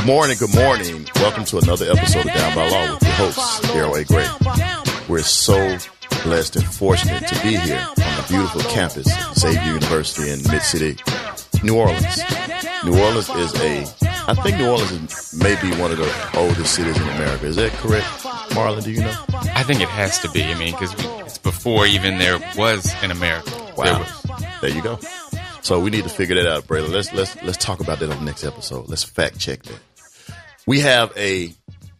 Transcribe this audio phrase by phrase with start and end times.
[0.00, 1.06] Good morning, good morning.
[1.16, 4.04] Welcome to another episode of Down by Law with your host, Daryl A.
[4.06, 4.26] Gray.
[5.10, 5.76] We're so
[6.22, 9.06] blessed and fortunate to be here on the beautiful campus,
[9.38, 10.96] Xavier University in Mid City,
[11.62, 12.22] New Orleans.
[12.82, 13.82] New Orleans is a,
[14.26, 17.44] I think New Orleans is maybe one of the oldest cities in America.
[17.44, 18.06] Is that correct,
[18.54, 18.82] Marlon?
[18.82, 19.14] Do you know?
[19.54, 20.44] I think it has to be.
[20.44, 20.94] I mean, because
[21.26, 23.50] it's before even there was an America.
[23.76, 24.02] Wow.
[24.02, 24.52] There.
[24.62, 24.98] There you go.
[25.62, 26.90] So we need to figure that out, Braylon.
[26.90, 28.88] Let's let's let's talk about that on the next episode.
[28.88, 29.78] Let's fact check that.
[30.70, 31.52] We have a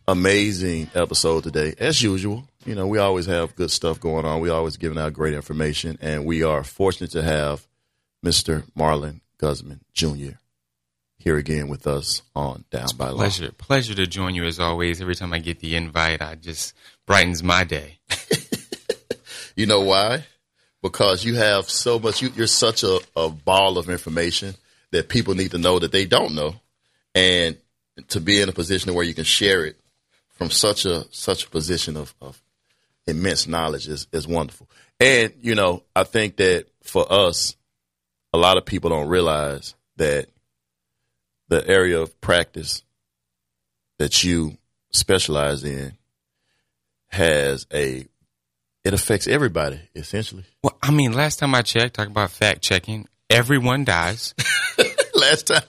[0.06, 2.44] amazing episode today, as usual.
[2.64, 4.38] You know, we always have good stuff going on.
[4.38, 7.66] We always giving out great information, and we are fortunate to have
[8.24, 8.62] Mr.
[8.78, 10.36] Marlon Gusman Jr.
[11.18, 13.16] here again with us on Down by Law.
[13.16, 15.00] Pleasure, pleasure to join you as always.
[15.00, 16.72] Every time I get the invite, I just
[17.08, 17.98] brightens my day.
[19.56, 20.26] You know why?
[20.80, 22.22] Because you have so much.
[22.22, 24.54] You, you're such a, a ball of information
[24.92, 26.54] that people need to know that they don't know,
[27.16, 27.56] and
[28.08, 29.80] to be in a position where you can share it
[30.30, 32.40] from such a such a position of, of
[33.06, 34.68] immense knowledge is is wonderful.
[34.98, 37.56] And you know, I think that for us,
[38.32, 40.28] a lot of people don't realize that
[41.48, 42.82] the area of practice
[43.98, 44.56] that you
[44.92, 45.92] specialize in
[47.08, 48.06] has a
[48.82, 50.44] it affects everybody essentially.
[50.62, 54.34] Well, I mean, last time I checked, talking about fact checking, everyone dies.
[55.30, 55.62] Last time,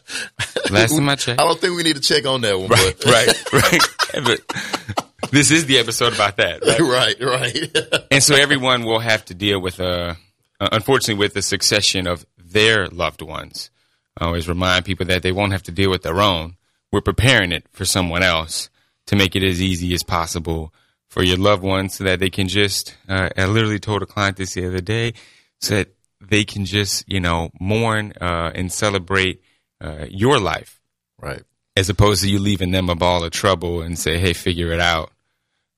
[0.71, 1.39] Last time I checked.
[1.39, 2.67] I don't think we need to check on that one.
[2.69, 4.39] right, but, right, right.
[5.21, 6.79] but this is the episode about that, right?
[7.21, 8.05] right, right.
[8.11, 10.15] and so everyone will have to deal with uh,
[10.59, 13.69] uh, unfortunately with the succession of their loved ones
[14.17, 16.57] I always remind people that they won't have to deal with their own
[16.91, 18.69] we're preparing it for someone else
[19.05, 20.73] to make it as easy as possible
[21.07, 24.37] for your loved ones so that they can just uh, i literally told a client
[24.37, 25.13] this the other day
[25.59, 29.41] so that they can just you know mourn uh, and celebrate
[29.81, 30.79] uh, your life
[31.19, 31.43] right.
[31.75, 34.79] as opposed to you leaving them a ball of trouble and say, "Hey, figure it
[34.79, 35.11] out."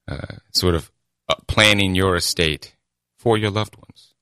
[0.08, 0.92] Uh, sort of
[1.30, 2.76] uh, planning your estate
[3.18, 4.14] for your loved ones.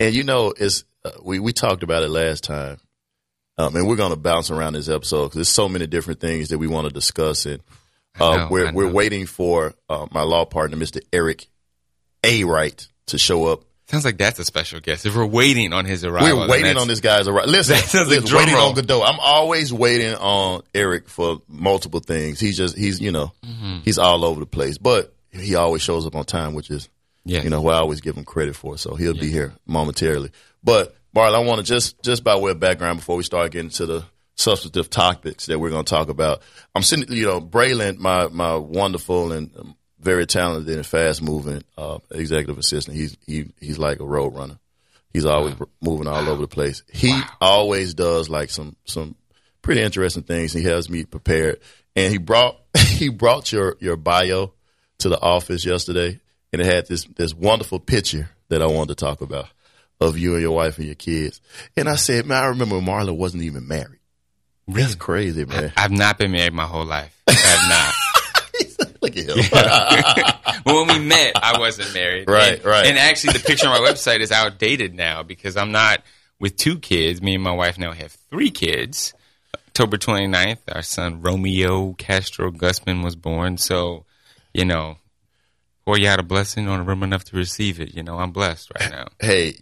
[0.00, 2.78] And you know, it's uh, we we talked about it last time,
[3.56, 6.48] um, and we're going to bounce around this episode because there's so many different things
[6.48, 7.46] that we want to discuss.
[7.46, 7.62] And
[8.18, 11.00] uh, know, we're we're waiting for uh, my law partner, Mr.
[11.12, 11.46] Eric
[12.24, 12.44] A.
[12.44, 13.64] Wright, to show up.
[13.92, 15.04] Sounds like that's a special guest.
[15.06, 17.50] If we're waiting on his arrival, We're waiting on this guy's arrival.
[17.52, 18.70] Listen, That sounds like waiting roll.
[18.70, 19.02] on Godot.
[19.02, 22.40] I'm always waiting on Eric for multiple things.
[22.40, 23.80] He's just he's you know Mm-hmm.
[23.84, 26.88] he's all over the place, but he always shows up on time, which is
[27.24, 27.42] Yeah.
[27.42, 28.78] you know what I always give him credit for.
[28.78, 30.30] So he'll be here momentarily.
[30.64, 33.70] But Marl, I want to just just by way of background before we start getting
[33.72, 34.04] to the
[34.36, 36.40] substantive topics that we're going to talk about.
[36.74, 41.98] I'm sitting, you know, Braylon, my my wonderful and very talented and fast moving uh,
[42.10, 42.96] executive assistant.
[42.96, 44.58] He's he he's like a road runner.
[45.12, 46.82] He's always moving all over the place.
[46.92, 49.14] He always does like some some
[49.62, 50.52] pretty interesting things.
[50.52, 51.60] He has me prepared,
[51.94, 54.52] and he brought he brought your your bio
[54.98, 56.20] to the office yesterday,
[56.52, 59.48] and it had this this wonderful picture that I wanted to talk about
[60.00, 61.40] of you and your wife and your kids.
[61.76, 64.00] And I said, man, I remember Marla wasn't even married.
[64.66, 65.72] That's crazy, man.
[65.76, 67.16] I've not been married my whole life.
[67.28, 67.94] I have not.
[69.20, 69.36] Him.
[70.64, 72.28] well, when we met, I wasn't married.
[72.28, 72.86] Right, and, right.
[72.86, 76.02] And actually, the picture on my website is outdated now because I'm not
[76.40, 77.22] with two kids.
[77.22, 79.14] Me and my wife now have three kids.
[79.54, 83.56] October 29th, our son Romeo Castro Gusman was born.
[83.56, 84.04] So,
[84.52, 84.98] you know,
[85.84, 87.94] pour you out a blessing on a room enough to receive it.
[87.94, 89.08] You know, I'm blessed right now.
[89.20, 89.54] hey,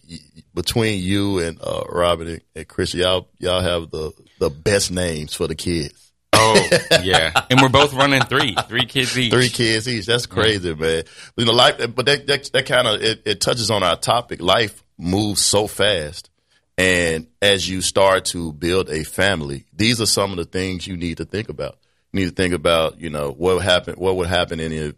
[0.54, 5.34] between you and uh, Robin and, and Chris, y'all y'all have the the best names
[5.34, 6.09] for the kids.
[6.32, 6.68] Oh,
[7.02, 7.32] yeah.
[7.50, 9.32] And we're both running three, three kids each.
[9.32, 10.06] Three kids each.
[10.06, 11.04] That's crazy, man.
[11.36, 14.40] You know, life, but that that, that kind of it, it touches on our topic.
[14.40, 16.30] Life moves so fast,
[16.78, 20.96] and as you start to build a family, these are some of the things you
[20.96, 21.76] need to think about.
[22.12, 23.94] You need to think about, you know, what would happen.
[23.94, 24.96] What would happen in the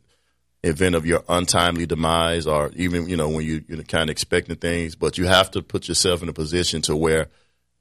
[0.65, 4.57] event of your untimely demise, or even you know when you you're kind of expecting
[4.57, 7.29] things, but you have to put yourself in a position to where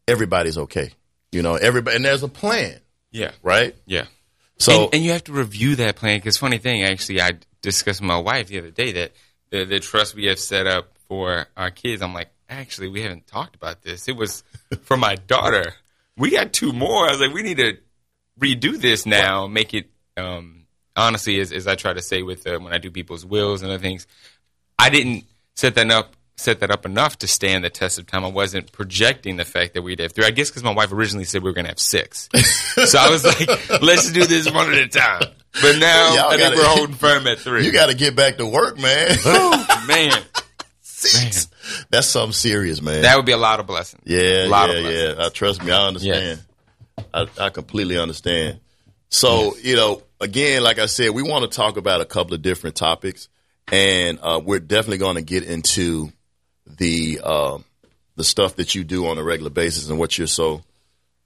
[0.07, 0.91] everybody's okay.
[1.31, 2.79] You know, everybody, and there's a plan,
[3.11, 3.31] Yeah.
[3.43, 3.75] right?
[3.85, 4.05] Yeah.
[4.57, 7.31] So and, and you have to review that plan because funny thing, actually, I
[7.61, 9.11] discussed with my wife the other day that
[9.49, 12.01] the, the trust we have set up for our kids.
[12.01, 14.07] I'm like, actually, we haven't talked about this.
[14.07, 14.43] It was
[14.83, 15.73] for my daughter.
[16.17, 17.07] We got two more.
[17.07, 17.77] I was like, we need to
[18.39, 19.47] redo this now.
[19.47, 20.61] Make it um,
[20.95, 23.71] honestly, as, as I try to say with uh, when I do people's wills and
[23.71, 24.07] other things,
[24.77, 25.25] I didn't
[25.55, 28.25] set that up set that up enough to stand the test of time.
[28.25, 30.25] I wasn't projecting the fact that we'd have three.
[30.25, 32.29] I guess because my wife originally said we were going to have six,
[32.85, 35.21] so I was like, let's do this one at a time.
[35.61, 37.65] But now Y'all I gotta- we're holding firm at three.
[37.65, 39.09] you got to get back to work, man.
[39.25, 40.13] Oh, man,
[40.81, 41.47] Six.
[41.89, 43.01] That's something serious, man.
[43.03, 44.03] that would be a lot of blessings.
[44.05, 44.85] yeah, a lot yeah, of
[45.17, 45.23] yeah.
[45.25, 46.41] Uh, trust me, I understand.
[47.13, 48.59] I, I completely understand.
[49.09, 52.41] So, you know, again, like I said, we want to talk about a couple of
[52.41, 53.29] different topics,
[53.71, 56.11] and uh, we're definitely going to get into
[56.77, 57.57] the uh,
[58.15, 60.63] the stuff that you do on a regular basis and what you're so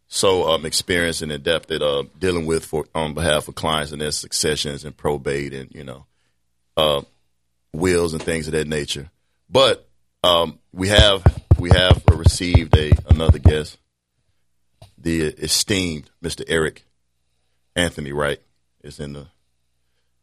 [0.08, 4.02] so um, experienced and adept at uh, dealing with for on behalf of clients and
[4.02, 6.06] their successions and probate and you know
[6.78, 7.02] uh,
[7.74, 9.10] wills and things of that nature.
[9.50, 9.88] But
[10.24, 11.24] um, we have
[11.60, 13.78] we have received a another guest,
[14.98, 16.44] the esteemed Mr.
[16.48, 16.86] Eric
[17.76, 18.42] Anthony Wright
[18.84, 19.28] is in the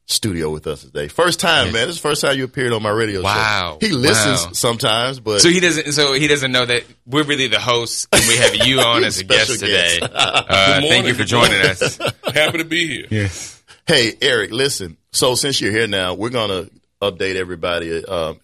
[0.06, 1.08] studio with us today.
[1.08, 1.86] First time, man.
[1.86, 3.78] This is the first time you appeared on my radio Wow.
[3.80, 3.86] show.
[3.86, 4.52] He listens Wow.
[4.52, 5.92] sometimes, but So he doesn't.
[5.92, 9.16] So he doesn't know that we're really the hosts, and we have you on as
[9.16, 10.00] a Special guest today.
[10.00, 10.12] guest.
[10.14, 11.96] Uh, thank you for joining us.
[12.34, 13.06] Happy to be here.
[13.10, 13.62] Yes.
[13.86, 14.96] Hey, Eric, listen.
[15.12, 16.66] So since you're here now, we're gonna
[17.00, 18.38] update everybody um,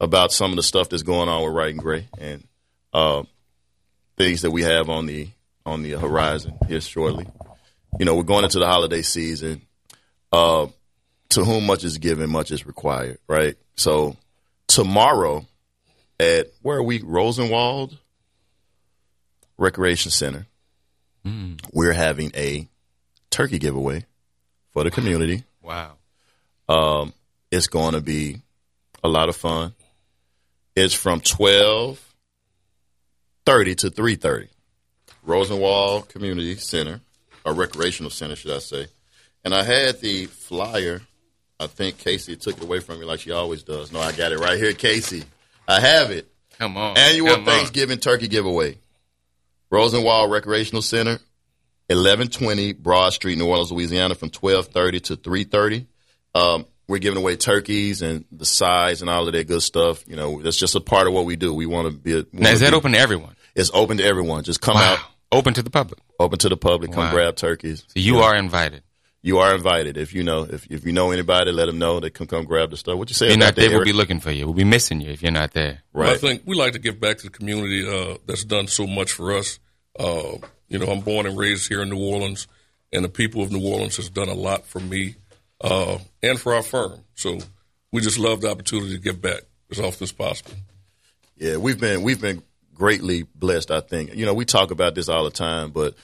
[0.00, 2.44] about some of the stuff that's going on with Wright and Gray and
[2.92, 3.22] uh,
[4.16, 5.28] things that we have on the
[5.64, 7.26] on the horizon here shortly.
[7.98, 9.62] You know, we're going into the holiday season.
[10.32, 10.66] Uh,
[11.30, 13.56] to whom much is given, much is required, right?
[13.76, 14.16] So
[14.66, 15.46] tomorrow
[16.18, 17.02] at where are we?
[17.02, 17.98] Rosenwald
[19.58, 20.46] Recreation Center.
[21.72, 22.68] We're having a
[23.30, 24.06] turkey giveaway
[24.72, 25.42] for the community.
[25.60, 25.94] Wow.
[26.68, 27.12] Um,
[27.50, 28.42] it's going to be
[29.02, 29.74] a lot of fun.
[30.76, 32.00] It's from twelve
[33.44, 34.48] thirty to three thirty.
[35.24, 37.00] Rosenwald Community Center,
[37.44, 38.86] or Recreational Center, should I say?
[39.44, 41.00] And I had the flyer.
[41.58, 43.90] I think Casey took it away from me like she always does.
[43.92, 45.24] No, I got it right here, Casey.
[45.66, 46.28] I have it.
[46.58, 46.96] Come on.
[46.98, 47.44] Annual Come on.
[47.46, 48.78] Thanksgiving Turkey Giveaway.
[49.70, 51.18] Rosenwald Recreational Center,
[51.88, 55.86] eleven twenty Broad Street, New Orleans, Louisiana, from twelve thirty to three thirty.
[56.34, 60.06] Um, we're giving away turkeys and the sides and all of that good stuff.
[60.06, 61.52] You know, that's just a part of what we do.
[61.52, 62.18] We want to be.
[62.20, 63.34] A, Now, is that be- open to everyone?
[63.56, 64.44] It's open to everyone.
[64.44, 64.94] Just come Wow.
[64.94, 64.98] out,
[65.32, 65.98] Open to the public.
[66.20, 66.92] open to the public.
[66.92, 67.10] Come Wow.
[67.12, 67.80] grab turkeys.
[67.88, 68.82] So you are invited.
[69.26, 69.96] You are invited.
[69.96, 72.70] If you know, if if you know anybody, let them know they can come grab
[72.70, 72.96] the stuff.
[72.96, 73.26] What you say?
[73.26, 74.44] If you're not there, we'll be looking for you.
[74.46, 75.82] We'll be missing you if you're not there.
[75.92, 78.86] Well, I think we like to give back to the community uh, that's done so
[78.86, 79.58] much for us.
[79.98, 80.36] Uh,
[80.68, 82.46] you know, I'm born and raised here in New Orleans,
[82.92, 85.16] and the people of New Orleans has done a lot for me
[85.60, 87.00] uh, and for our firm.
[87.16, 87.38] So
[87.90, 89.40] we just love the opportunity to give back
[89.72, 90.52] as often as possible.
[91.36, 92.44] Yeah, we've been we've been
[92.74, 93.72] greatly blessed.
[93.72, 95.96] I think you know we talk about this all the time, but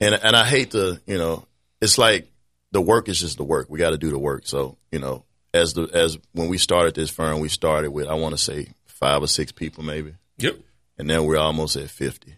[0.00, 1.48] and and I hate to you know
[1.80, 2.28] it's like
[2.74, 3.70] the work is just the work.
[3.70, 4.42] We got to do the work.
[4.46, 5.24] So you know
[5.54, 8.68] as the as when we started this firm, we started with I want to say
[8.86, 10.56] five or six people maybe, Yep.
[10.98, 12.34] and now we're almost at fifty,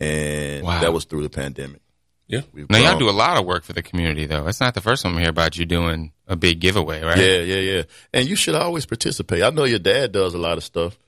[0.00, 0.80] and Wow.
[0.80, 1.80] that was through the pandemic.
[2.28, 2.42] Yeah.
[2.52, 4.46] We've Now, y'all do a lot of work for the community, though.
[4.46, 7.18] It's not the first time I hear about you doing a big giveaway, right?
[7.18, 7.82] Yeah, yeah, yeah.
[8.14, 9.42] And you should always participate.
[9.42, 10.98] I know your dad does a lot of stuff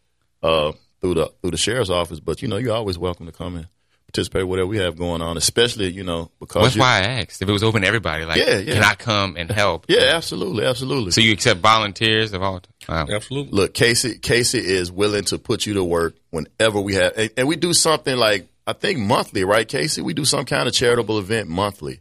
[0.42, 3.56] uh, through the through the sheriff's office, but you know you're always welcome to come
[3.56, 3.68] and
[4.14, 5.36] participate in whatever we have going on.
[5.36, 7.42] Especially you know because That's why I asked.
[7.42, 8.74] If it was open to everybody, like, Yeah, yeah.
[8.74, 9.86] can I come and help?
[9.88, 11.10] yeah, absolutely, absolutely.
[11.10, 13.06] So you accept volunteers of all time?
[13.08, 13.14] Wow.
[13.16, 13.52] Absolutely.
[13.52, 17.48] Look, Casey, Casey is willing to put you to work whenever we have, and, and
[17.48, 20.00] we do something like I think monthly, right, Casey?
[20.00, 22.00] We do some kind of charitable event monthly.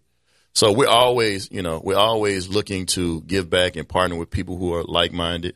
[0.54, 4.56] So we're always, you know, we're always looking to give back and partner with people
[4.56, 5.56] who are like minded,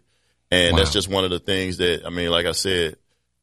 [0.50, 0.80] and Wow.
[0.80, 2.96] that's just one of the things that I mean, like I said,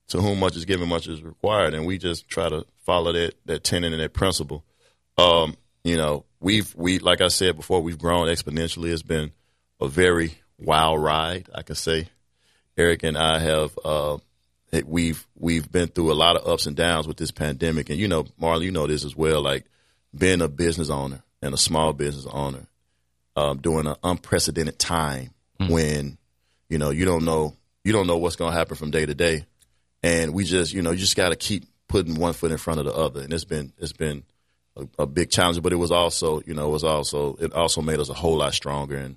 [0.08, 3.34] to whom much is given, much is required, and we just try to follow that
[3.46, 4.64] that tenet and that principle.
[5.16, 8.92] Um, you know, we've we like I said before, we've grown exponentially.
[8.92, 9.32] It's been
[9.80, 12.08] a very wild ride, I could say.
[12.76, 14.18] Eric and I have uh,
[14.84, 18.08] we've we've been through a lot of ups and downs with this pandemic, and you
[18.08, 19.42] know, Marlon, you know this as well.
[19.42, 19.64] Like
[20.16, 22.66] being a business owner and a small business owner
[23.36, 25.30] um, during an unprecedented time
[25.68, 26.18] when
[26.68, 29.14] you know you don't know you don't know what's going to happen from day to
[29.14, 29.44] day,
[30.04, 32.78] and we just you know you just got to keep putting one foot in front
[32.78, 34.22] of the other, and it's been it's been
[34.76, 37.80] a, a big challenge, but it was also you know it was also it also
[37.80, 39.16] made us a whole lot stronger and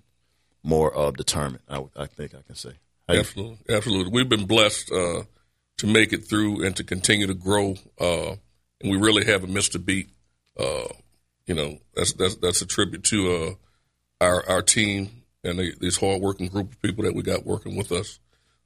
[0.63, 1.61] more uh, determined.
[1.67, 2.71] I, I think I can say.
[3.09, 4.13] Absolutely, absolutely.
[4.13, 5.23] We've been blessed uh,
[5.77, 8.35] to make it through and to continue to grow, uh,
[8.81, 10.09] and we really haven't missed a beat.
[10.57, 10.87] Uh,
[11.45, 15.09] you know, that's that's that's a tribute to uh, our our team
[15.43, 18.19] and the, this hardworking group of people that we got working with us,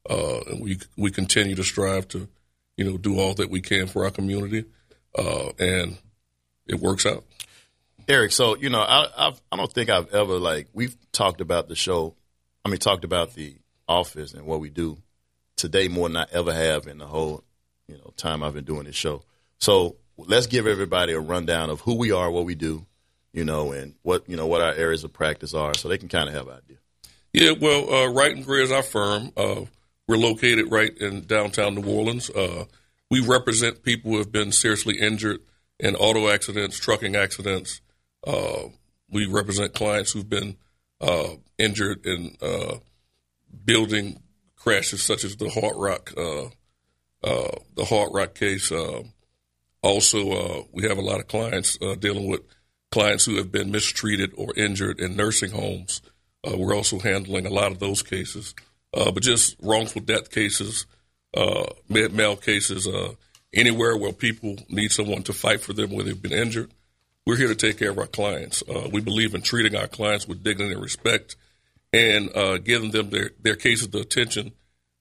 [0.10, 2.28] uh, and we we continue to strive to,
[2.78, 4.66] you know, do all that we can for our community,
[5.18, 5.98] uh, and
[6.68, 7.24] it works out.
[8.08, 11.68] Eric, so you know, I I've, I don't think I've ever like we've talked about
[11.70, 12.16] the show.
[12.66, 13.56] I mean, talked about the
[13.88, 14.98] office and what we do
[15.56, 17.44] today more than I ever have in the whole
[17.88, 19.24] you know time I've been doing this show.
[19.60, 22.86] So let's give everybody a rundown of who we are, what we do,
[23.34, 26.10] you know, and what you know what our areas of practice are, so they can
[26.10, 26.78] kind of have an idea.
[27.34, 29.32] Yeah, well, uh, Wright and Gray is our firm.
[29.38, 29.62] Uh,
[30.08, 32.30] we're located right in downtown New Orleans.
[32.30, 32.66] Uh,
[33.10, 35.40] we represent people who have been seriously injured
[35.80, 37.82] in auto accidents, trucking accidents,
[38.26, 38.70] Uh,
[39.10, 40.56] we represent clients who've been
[41.02, 42.78] uh, injured in uh,
[43.66, 44.22] building
[44.56, 46.46] crashes, such as the Hard Rock, uh,
[47.24, 48.72] uh, the Hard Rock case.
[49.82, 52.42] also, we have a lot of clients dealing with
[52.92, 56.02] clients who have been mistreated or injured in nursing homes.
[56.46, 58.54] we're also handling a lot of those cases,
[58.94, 60.86] but just wrongful death cases,
[61.90, 62.88] med mal cases,
[63.54, 66.72] anywhere where people need someone to fight for them where they've been injured
[67.26, 68.64] we're here to take care of our clients.
[68.68, 71.36] Uh, we believe in treating our clients with dignity and respect
[71.94, 74.54] and uh, giving them their, their cases the attention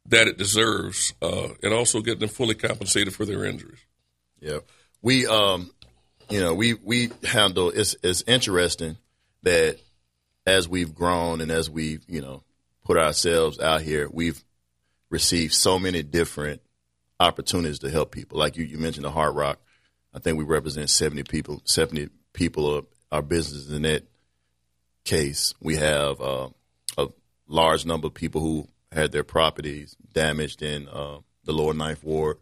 [0.06, 3.78] that it deserves uh, and also getting them fully compensated for their injuries.
[4.40, 4.58] Yeah.
[5.02, 5.70] We, um,
[6.28, 8.96] you know, we, we handle, it's, it's interesting
[9.42, 9.78] that
[10.46, 12.42] as we've grown and as we've, you know,
[12.90, 14.42] put ourselves out here, we've
[15.10, 16.60] received so many different
[17.20, 18.38] opportunities to help people.
[18.38, 19.60] Like you, you mentioned the Hard Rock
[20.12, 24.04] I think we represent 70 people, 70 people of our business in that
[25.04, 25.54] case.
[25.60, 26.48] We have uh,
[26.98, 27.08] a
[27.46, 32.38] large number of people who had their properties damaged in uh, the lower ninth ward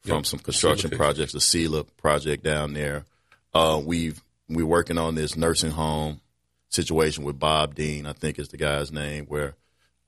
[0.00, 0.26] from yep.
[0.26, 3.04] some construction projects, the SELA project down there.
[3.52, 6.20] Uh, we've we're working on this nursing home
[6.68, 9.54] situation with Bob Dean, I think is the guy's name, where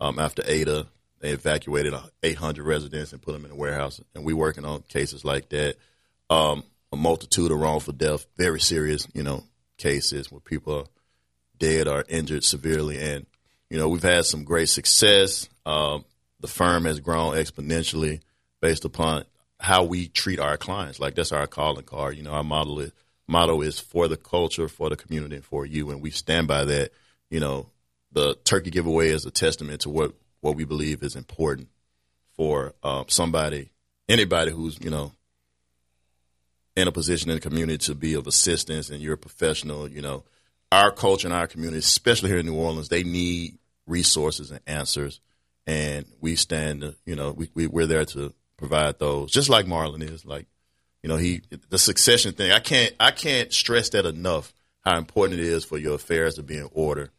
[0.01, 0.87] um, after Ida,
[1.21, 5.25] they evacuated 800 residents and put them in a warehouse, and we're working on cases
[5.25, 5.77] like that.
[6.29, 9.45] Um, a multitude of wrongful death, very serious, you know,
[9.77, 10.85] cases where people are
[11.59, 12.99] dead or injured severely.
[12.99, 13.27] And,
[13.69, 15.49] you know, we've had some great success.
[15.67, 16.05] Um,
[16.41, 18.21] the firm has grown exponentially
[18.61, 19.25] based upon
[19.61, 21.01] how we treat our clients.
[21.01, 22.17] Like that's our calling card.
[22.17, 22.93] You know, our model is,
[23.27, 25.91] motto is for the culture, for the community, and for you.
[25.91, 26.93] And we stand by that.
[27.31, 27.71] You know,
[28.15, 31.69] the turkey giveaway is a testament to what, what we believe is important
[32.37, 33.71] for um, somebody,
[34.09, 35.13] anybody who's, you know,
[36.77, 40.03] in a position in the community to be of assistance and you're a professional, you
[40.03, 40.25] know,
[40.73, 45.21] our culture and our community, especially here in New Orleans, they need resources and answers.
[45.67, 50.03] And we stand, you know, we, we, we're there to provide those, just like Marlon
[50.03, 50.25] is.
[50.25, 50.47] Like,
[51.03, 52.51] you know, he the succession thing.
[52.51, 54.53] I can't I can't stress that enough.
[54.81, 57.11] How important it is for your affairs to be in order,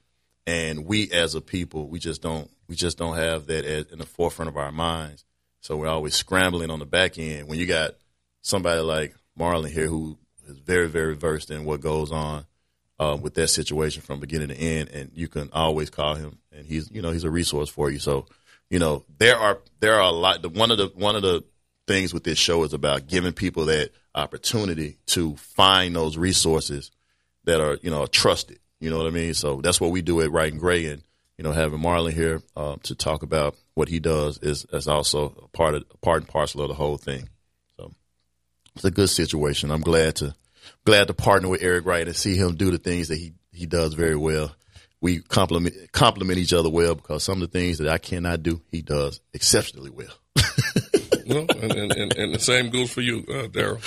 [0.47, 3.99] and we as a people, we just don't we just don't have that at, in
[3.99, 5.23] the forefront of our minds.
[5.61, 7.47] So we're always scrambling on the back end.
[7.47, 7.95] When you got
[8.41, 12.45] somebody like Marlon here, who is very, very versed in what goes on
[12.99, 16.65] uh, with that situation from beginning to end, and you can always call him, and
[16.65, 17.99] he's you know he's a resource for you.
[17.99, 18.25] So,
[18.69, 20.41] you know there are there are a lot.
[20.41, 21.43] The, one of the one of the
[21.87, 26.91] things with this show is about giving people that opportunity to find those resources
[27.43, 28.59] that are you know trusted.
[28.79, 29.34] You know what I mean?
[29.34, 31.01] So that's what we do at Wright and Gray, and
[31.38, 35.36] you know having Marlon here uh, to talk about what he does is, is also
[35.44, 37.29] a part of part and parcel of the whole thing
[37.77, 37.91] So
[38.75, 39.72] it's a good situation.
[39.72, 40.36] I'm glad to
[40.86, 43.65] glad to partner with Eric Wright and see him do the things that he he
[43.65, 44.55] does very well.
[45.01, 48.62] We complement complement each other well because some of the things that I cannot do,
[48.72, 50.13] he does exceptionally well.
[51.27, 53.82] well, and, and, and, the same goes for you, uh, Daryl.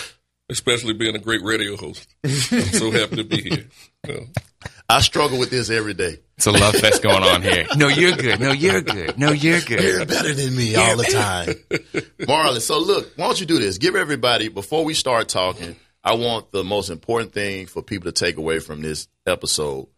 [0.51, 2.09] Especially being a great radio host.
[2.25, 3.67] I'm so happy to be
[4.07, 4.27] here.
[4.91, 6.19] I struggle with this every day.
[6.39, 7.67] It's a love fest going on here.
[7.77, 8.41] No, you're good.
[8.41, 9.19] No, you're good.
[9.19, 9.83] No, you're good.
[9.83, 11.83] You're better than me all the time.
[12.21, 13.77] Marlon, so look, why don't you do this?
[13.77, 18.13] Give everybody, before we start talking, I want the most important thing for people to
[18.13, 19.89] take away from this episode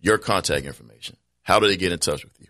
[0.00, 1.16] your contact information.
[1.42, 2.46] How do they get in touch with you?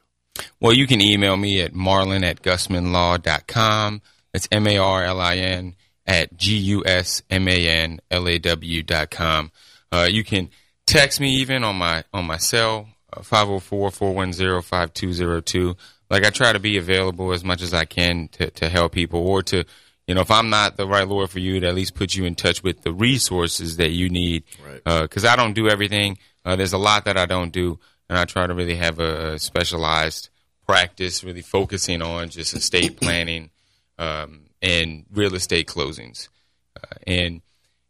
[0.60, 4.02] Well, you can email me at marlin at gusmanlaw.com.
[4.34, 5.74] It's M A R L I N
[6.06, 9.50] at G U S M A N L A W dot com.
[9.90, 10.50] Uh, you can
[10.90, 15.76] text me even on my on my cell uh, 504-410-5202
[16.10, 19.24] like i try to be available as much as i can to, to help people
[19.24, 19.64] or to
[20.08, 22.24] you know if i'm not the right lawyer for you to at least put you
[22.24, 24.42] in touch with the resources that you need.
[24.84, 25.30] Because right.
[25.30, 26.18] uh, i don't do everything.
[26.44, 27.78] Uh, there's a lot that i don't do
[28.08, 30.28] and i try to really have a, a specialized
[30.66, 33.50] practice really focusing on just estate planning
[33.98, 36.28] um, and real estate closings.
[36.76, 37.42] Uh, and,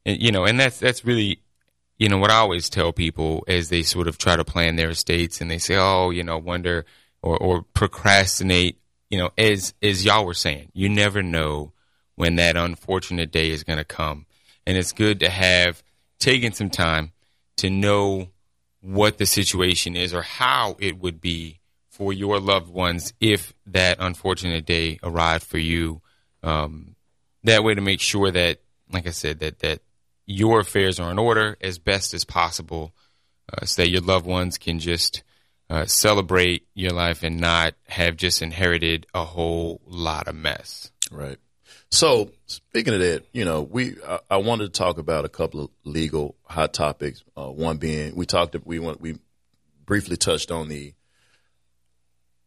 [0.05, 1.40] and you know and that's that's really
[2.01, 4.89] you know, what I always tell people as they sort of try to plan their
[4.89, 6.87] estates and they say, oh, you know, wonder
[7.23, 8.81] or, or procrastinate,
[9.11, 11.73] you know, as, as y'all were saying, you never know
[12.15, 14.25] when that unfortunate day is going to come.
[14.67, 15.83] And it's good to have
[16.19, 17.13] taken some time
[17.59, 18.31] to know
[18.81, 23.99] what the situation is or how it would be for your loved ones if that
[24.01, 26.01] unfortunate day arrived for you.
[26.43, 26.97] Um,
[27.45, 29.83] that way to make sure that, like I said, that, that
[30.31, 32.95] your affairs are in order as best as possible
[33.53, 35.25] uh, so that your loved ones can just
[35.69, 40.93] uh, celebrate your life and not have just inherited a whole lot of mess.
[41.11, 41.39] Right.
[41.91, 45.65] So speaking of that, you know, we I, I wanted to talk about a couple
[45.65, 47.25] of legal hot topics.
[47.37, 49.19] Uh, one being we talked we want we
[49.85, 50.95] briefly touched on the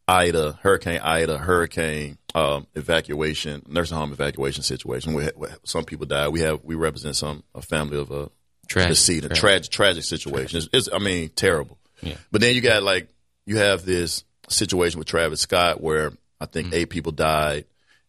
[0.07, 5.13] Ida, Hurricane Ida, hurricane um, evacuation, nursing home evacuation situation.
[5.13, 6.29] We had, some people died.
[6.29, 8.29] We have we represent some a family of a
[8.67, 9.69] Tragic, decedent, tragic.
[9.69, 10.57] tragic, tragic situation.
[10.57, 11.77] It's, it's I mean terrible.
[12.01, 12.15] Yeah.
[12.31, 13.09] But then you got like
[13.45, 16.75] you have this situation with Travis Scott where I think Mm-hmm.
[16.75, 17.65] eight people died,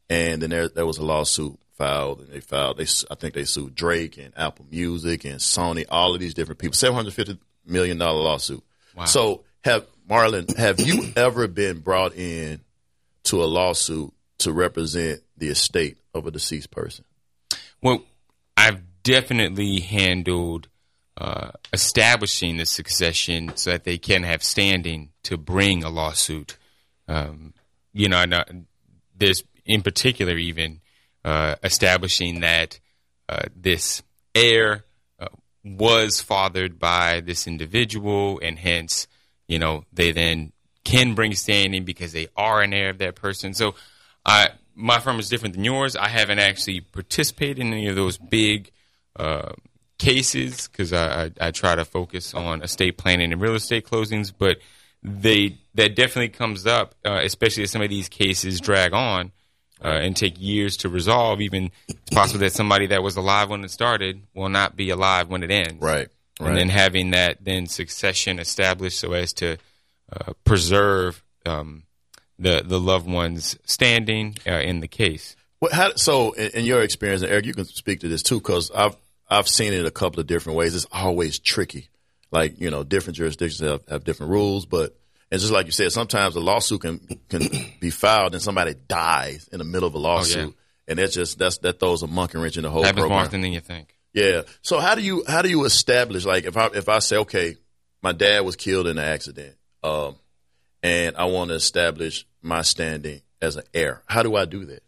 [0.08, 2.78] and then there there was a lawsuit filed, and they filed.
[2.78, 6.60] They I think they sued Drake and Apple Music and Sony, all of these different
[6.60, 6.74] people.
[6.74, 8.62] Seven hundred fifty million dollar lawsuit.
[8.96, 9.04] Wow.
[9.06, 12.60] So have Marlon, have you ever been brought in
[13.24, 17.04] to a lawsuit to represent the estate of a deceased person?
[17.82, 18.04] Well,
[18.56, 20.68] I've definitely handled
[21.16, 26.56] uh, establishing the succession so that they can have standing to bring a lawsuit.
[27.06, 27.54] Um,
[27.92, 28.44] you know, uh,
[29.16, 30.80] there's in particular even
[31.24, 32.80] uh, establishing that
[33.28, 34.02] uh, this
[34.34, 34.84] heir
[35.18, 35.28] uh,
[35.64, 39.06] was fathered by this individual, and hence,
[39.48, 40.52] you know, they then
[40.84, 43.54] can bring standing because they are an heir of that person.
[43.54, 43.74] So,
[44.24, 45.96] I my firm is different than yours.
[45.96, 48.70] I haven't actually participated in any of those big
[49.16, 49.52] uh,
[49.98, 54.32] cases because I, I, I try to focus on estate planning and real estate closings,
[54.36, 54.58] but
[55.02, 59.32] they that definitely comes up, uh, especially as some of these cases drag on
[59.84, 61.40] uh, and take years to resolve.
[61.40, 65.28] Even it's possible that somebody that was alive when it started will not be alive
[65.28, 65.80] when it ends.
[65.80, 66.08] Right.
[66.40, 69.56] And then having that then succession established so as to
[70.12, 71.83] uh, preserve um,
[72.38, 75.36] the the loved one's standing uh, in the case.
[75.60, 78.38] What, how, so, in, in your experience, and Eric, you can speak to this too,
[78.38, 78.96] because I've
[79.28, 80.74] I've seen it a couple of different ways.
[80.74, 81.88] It's always tricky.
[82.30, 84.96] Like you know, different jurisdictions have, have different rules, but
[85.30, 87.42] and just like you said, sometimes a lawsuit can can
[87.80, 90.54] be filed and somebody dies in the middle of a lawsuit,
[90.88, 93.40] and that's just that's that throws a monkey wrench in the whole Happens more often
[93.40, 93.94] than you think.
[94.12, 94.42] Yeah.
[94.62, 97.56] So how do you how do you establish like if I if I say okay,
[98.02, 100.16] my dad was killed in an accident, um,
[100.84, 104.82] and I want to establish my standing as an heir, how do I do that?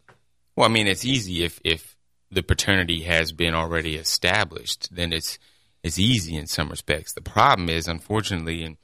[0.55, 1.97] Well, I mean, it's easy if if
[2.31, 5.39] the paternity has been already established, then it's
[5.83, 7.13] it's easy in some respects.
[7.13, 8.77] The problem is, unfortunately, and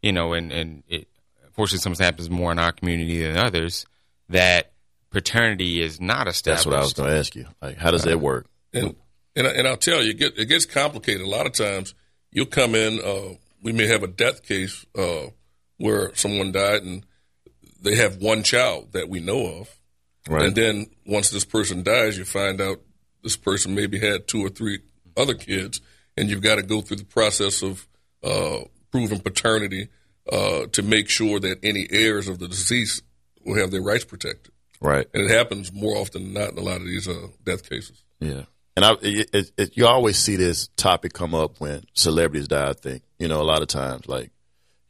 [0.00, 1.08] you know, and and it,
[1.44, 3.84] unfortunately, sometimes happens more in our community than others
[4.28, 4.72] that
[5.10, 6.64] paternity is not established.
[6.64, 7.46] That's what I was going to ask you.
[7.60, 8.46] Like, how does that work?
[8.72, 8.94] And
[9.34, 11.22] and, I, and I'll tell you, it, get, it gets complicated.
[11.22, 11.94] A lot of times,
[12.30, 13.00] you'll come in.
[13.00, 15.26] Uh, we may have a death case uh,
[15.82, 17.04] where someone died, and
[17.80, 19.78] they have one child that we know of.
[20.28, 20.46] Right.
[20.46, 22.80] And then once this person dies, you find out
[23.24, 24.78] this person maybe had two or three
[25.16, 25.80] other kids,
[26.16, 27.88] and you've got to go through the process of
[28.22, 28.60] uh,
[28.92, 29.88] proving paternity
[30.30, 33.02] uh, to make sure that any heirs of the deceased
[33.44, 34.52] will have their rights protected.
[34.80, 35.08] Right.
[35.12, 38.04] And it happens more often than not in a lot of these uh, death cases.
[38.20, 38.42] Yeah.
[38.76, 42.70] And I, it, it, it, you always see this topic come up when celebrities die.
[42.70, 44.30] I think you know a lot of times, like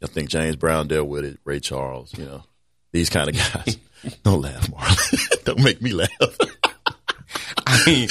[0.03, 2.43] I think James Brown dealt with it, Ray Charles, you know,
[2.93, 3.77] these kind of guys.
[4.25, 5.45] Don't laugh, Marlon.
[5.45, 6.11] Don't make me laugh.
[7.67, 8.09] I mean,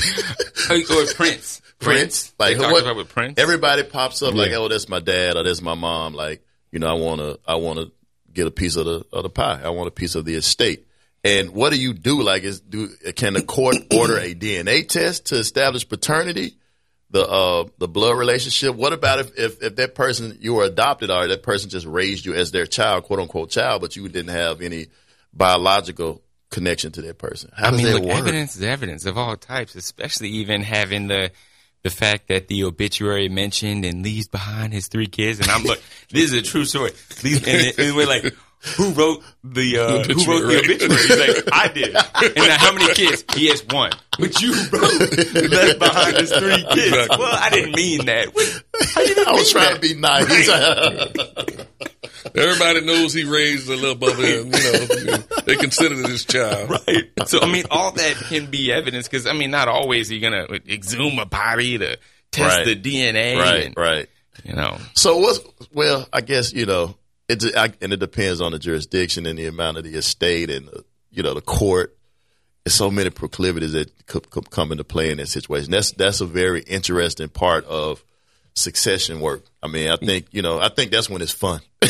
[0.70, 1.62] oh, or Prince.
[1.80, 2.34] Prince.
[2.40, 3.38] like They what- about with Prince.
[3.38, 6.14] Everybody pops up like, oh, that's my dad or that's my mom.
[6.14, 7.92] Like, you know, I want to, I want to
[8.34, 9.62] get a piece of the of the pie.
[9.64, 10.88] I want a piece of the estate.
[11.24, 12.24] And what do you do?
[12.24, 16.56] Like, is do can the court order a DNA test to establish paternity?
[17.12, 18.74] The uh the blood relationship.
[18.76, 22.26] What about if, if if that person you were adopted or that person just raised
[22.26, 24.88] you as their child, quote unquote child, but you didn't have any
[25.34, 27.52] biological connection to that person?
[27.56, 28.18] How I mean, look, work?
[28.18, 31.32] evidence is evidence of all types, especially even having the
[31.84, 35.40] the fact that the obituary mentioned and leaves behind his three kids.
[35.40, 36.92] And I'm like, this is a true story.
[37.24, 38.36] Leaves- And, and we're like,
[38.78, 40.58] who wrote the uh, who wrote the Obituary.
[40.58, 40.96] obituary?
[40.96, 41.96] He's like, I did.
[42.24, 43.24] And now, how many kids?
[43.34, 43.92] He has one.
[44.20, 46.88] But you wrote left behind his three kids.
[46.88, 47.18] Exactly.
[47.18, 48.34] Well, I didn't mean that.
[48.36, 49.82] What, how you I was trying that?
[49.82, 51.68] to be nice.
[52.36, 54.24] Everybody knows he raised a little bubble.
[54.24, 56.70] You know, they considered it his child.
[56.70, 57.10] Right.
[57.26, 60.22] So I mean, all that can be evidence because I mean, not always are you
[60.22, 61.98] gonna exhume a body to
[62.32, 62.66] test Right.
[62.66, 63.38] the DNA.
[63.40, 64.08] right, and, right.
[64.44, 64.78] You know.
[64.94, 65.40] So what's
[65.74, 66.08] well?
[66.14, 66.96] I guess you know
[67.32, 70.68] it, I, and it depends on the jurisdiction and the amount of the estate and
[70.68, 71.96] the, you know the court.
[72.64, 75.72] There's so many proclivities that could, could come into play in that situation.
[75.72, 78.04] That's that's a very interesting part of
[78.54, 79.44] succession work.
[79.64, 81.62] I mean, I think you know, I think that's when it's fun.
[81.82, 81.88] I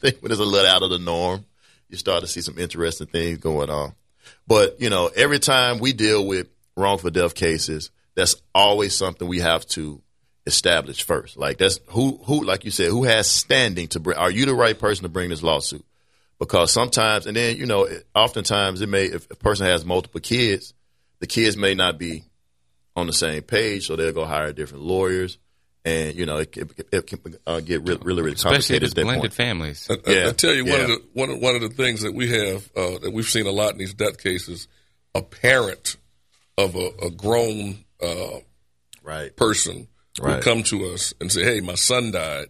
[0.00, 1.44] think when it's a little out of the norm,
[1.88, 3.92] you start to see some interesting things going on.
[4.46, 9.40] But you know, every time we deal with wrongful death cases, that's always something we
[9.40, 10.00] have to
[10.46, 11.36] establish first.
[11.36, 14.18] Like that's who who like you said, who has standing to bring?
[14.18, 15.84] Are you the right person to bring this lawsuit?
[16.38, 20.20] Because sometimes, and then you know, it- oftentimes it may if a person has multiple
[20.20, 20.74] kids,
[21.20, 22.24] the kids may not be
[22.96, 25.38] on the same page, so they'll go hire different lawyers,
[25.84, 28.82] and you know it, it, it can uh, get really, really, really especially complicated if
[28.82, 29.32] it's at that blended point.
[29.34, 29.88] families.
[29.88, 30.82] I, I- Yeah, I tell you, one yeah.
[30.82, 33.46] of the one of, one of the things that we have uh, that we've seen
[33.46, 34.66] a lot in these death cases,
[35.14, 35.96] a parent
[36.58, 38.40] of a, a grown uh,
[39.04, 39.34] Right.
[39.36, 39.88] person
[40.20, 40.42] will Right.
[40.42, 42.46] come to us and say, "Hey, my son died.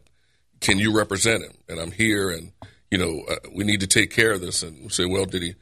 [0.60, 2.52] Can you represent him?" And I'm here, and
[2.90, 4.62] you know, uh, we need to take care of this.
[4.62, 5.54] And we say, "Well, did he?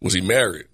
[0.00, 0.66] Was he married?"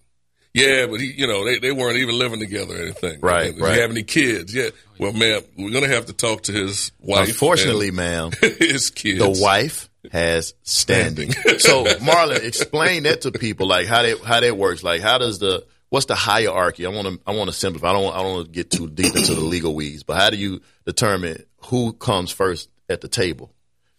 [0.52, 3.18] Yeah, but he, you know, they, they weren't even living together or anything.
[3.20, 3.74] Right, Did right.
[3.74, 4.54] he have any kids?
[4.54, 4.68] Yeah.
[5.00, 7.28] Well, ma'am, we're gonna have to talk to his wife.
[7.28, 9.18] Unfortunately, ma'am, his kids.
[9.18, 11.32] the wife has standing.
[11.58, 14.84] so, Marlon, explain that to people, like how that how that works.
[14.84, 16.86] Like, how does the what's the hierarchy?
[16.86, 17.90] I want to I want to simplify.
[17.90, 20.16] I don't want, I don't want to get too deep into the legal weeds, but
[20.16, 23.52] how do you determine who comes first at the table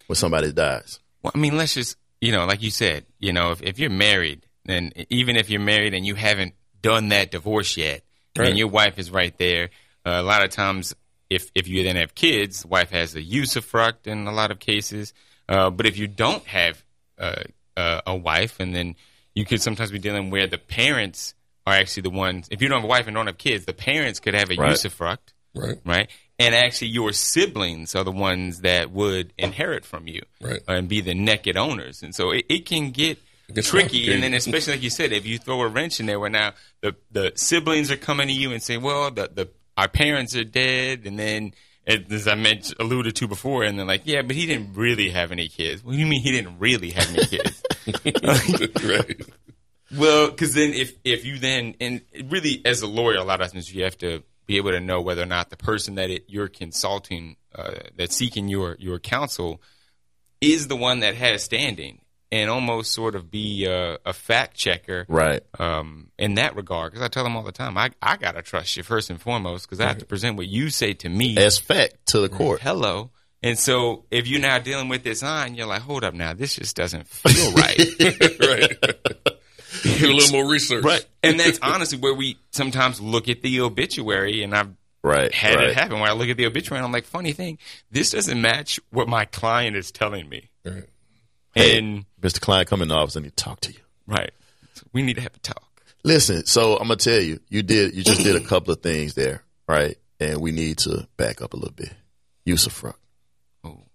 [0.06, 1.00] when somebody dies?
[1.22, 3.90] Well, I mean, let's just, you know, like you said, you know, if, if you're
[3.90, 8.02] married, then even if you're married and you haven't done that divorce yet,
[8.38, 8.50] Right.
[8.50, 9.70] and your wife is right there,
[10.04, 10.94] uh, a lot of times,
[11.30, 14.58] if if you then have kids, the wife has the usufruct in a lot of
[14.58, 15.14] cases.
[15.48, 16.84] Uh, but if you don't have
[17.18, 17.42] uh,
[17.76, 18.94] uh, a wife, and then
[19.34, 21.34] you could sometimes be dealing where the parents
[21.66, 22.48] are actually the ones.
[22.50, 24.54] If you don't have a wife and don't have kids, the parents could have a
[24.54, 24.72] Right.
[24.72, 25.18] usufruct
[25.54, 25.78] right.
[25.84, 26.08] right?
[26.38, 30.60] And actually, your siblings are the ones that would inherit from you, Right.
[30.68, 32.02] And be the naked owners.
[32.02, 33.18] And so it, it can get
[33.62, 34.12] tricky.
[34.12, 36.52] And then, especially like you said, if you throw a wrench in there, where now
[36.82, 40.44] the the siblings are coming to you and say, "Well, the the our parents are
[40.44, 41.52] dead," and then.
[41.88, 45.30] As I mentioned, alluded to before, and they're like, "Yeah, but he didn't really have
[45.30, 47.62] any kids." What do you mean he didn't really have any kids?
[48.84, 49.20] right.
[49.94, 53.52] Well, because then if if you then and really as a lawyer, a lot of
[53.52, 56.24] times you have to be able to know whether or not the person that it,
[56.28, 59.60] you're consulting, uh, that's seeking your your counsel,
[60.40, 62.00] is the one that has standing,
[62.32, 65.42] and almost sort of be a, a fact checker, Right.
[65.58, 66.92] um, in that regard.
[66.92, 69.66] Because I tell them all the time, I I gotta trust you first and foremost,
[69.66, 72.60] because I have to present what you say to me As fact to the court.
[72.60, 73.10] hello.
[73.42, 76.56] And so if you're now dealing with this on, you're like, hold up now, this
[76.56, 77.78] just doesn't feel right.
[78.40, 79.35] right.
[79.98, 80.84] Do a little more research.
[80.84, 81.04] Right.
[81.22, 84.70] And that's honestly where we sometimes look at the obituary, and I've
[85.02, 85.32] Right.
[85.32, 85.68] had right.
[85.68, 87.58] it happen where I look at the obituary and I'm like, funny thing,
[87.92, 90.50] this doesn't match what my client is telling me.
[90.64, 90.82] Right.
[91.54, 92.40] Hey, And Mr.
[92.40, 93.78] Klein, come in the office and he talk to you.
[94.08, 94.32] right.
[94.74, 95.62] So we need to have a talk.
[96.02, 99.14] Listen, so I'm gonna tell you, you did you just did a couple of things
[99.14, 99.96] there, right?
[100.18, 101.92] And we need to back up a little bit.
[102.46, 102.94] Usufruct.
[103.64, 103.78] Oh.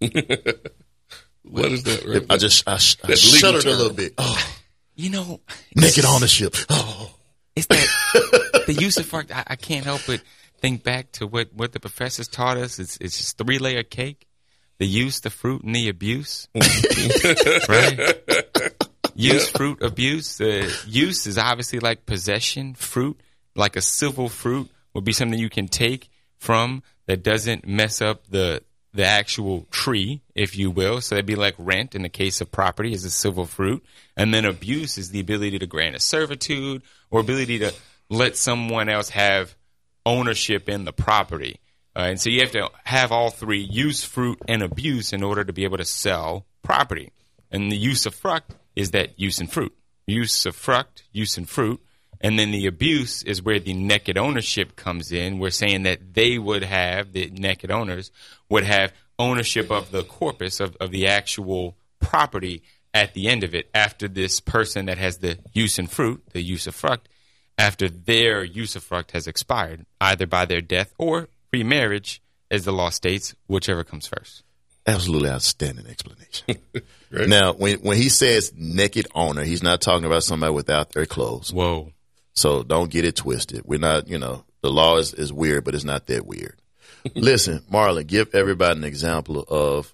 [1.42, 2.04] what is that?
[2.06, 2.26] Right?
[2.30, 4.14] I just I, sh- I That legal shuddered a little bit.
[4.18, 4.52] Oh,
[4.94, 5.40] You know,
[5.74, 6.54] naked ownership.
[6.68, 7.14] Oh,
[7.56, 9.12] it's that the use of.
[9.14, 10.22] I, I can't help but
[10.58, 12.78] think back to what, what the professors taught us.
[12.78, 14.26] It's it's just three layer cake:
[14.78, 16.48] the use, the fruit, and the abuse.
[16.54, 17.68] Mm.
[17.68, 18.72] right?
[19.14, 20.38] Use, fruit, abuse.
[20.38, 22.74] The use is obviously like possession.
[22.74, 23.20] Fruit,
[23.54, 28.26] like a civil fruit, would be something you can take from that doesn't mess up
[28.28, 28.62] the
[28.94, 31.00] the actual tree, if you will.
[31.00, 33.82] So that'd be like rent in the case of property is a civil fruit.
[34.16, 37.72] And then abuse is the ability to grant a servitude or ability to
[38.10, 39.56] let someone else have
[40.04, 41.60] ownership in the property.
[41.94, 45.44] Uh, and so you have to have all three use, fruit, and abuse in order
[45.44, 47.12] to be able to sell property.
[47.50, 49.74] And the usufruct is that use and fruit.
[50.08, 51.80] Usufruct, use and fruit.
[52.22, 55.38] And then the abuse is where the naked ownership comes in.
[55.38, 58.12] We're saying that they would have, the naked owners
[58.48, 62.62] would have ownership of the corpus of, of the actual property
[62.94, 66.48] at the end of it after this person that has the use and fruit, the
[66.48, 67.06] usufruct,
[67.58, 73.34] after their usufruct has expired, either by their death or remarriage, as the law states,
[73.46, 74.42] whichever comes first.
[74.86, 76.56] absolutely outstanding explanation.
[77.10, 81.52] Now, when when he says naked owner, he's not talking about somebody without their clothes.
[81.52, 81.92] Whoa.
[82.34, 83.62] So don't get it twisted.
[83.64, 86.56] We're not, you know, the law is, is weird, but it's not that weird.
[87.14, 89.92] Listen, Marlon, give everybody an example of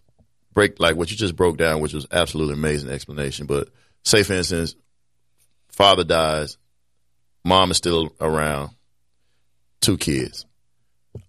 [0.53, 3.46] break like what you just broke down, which was absolutely amazing explanation.
[3.46, 3.68] But
[4.05, 4.74] say, for instance,
[5.68, 6.59] father dies,
[7.44, 8.70] mom is still around,
[9.81, 10.44] two kids.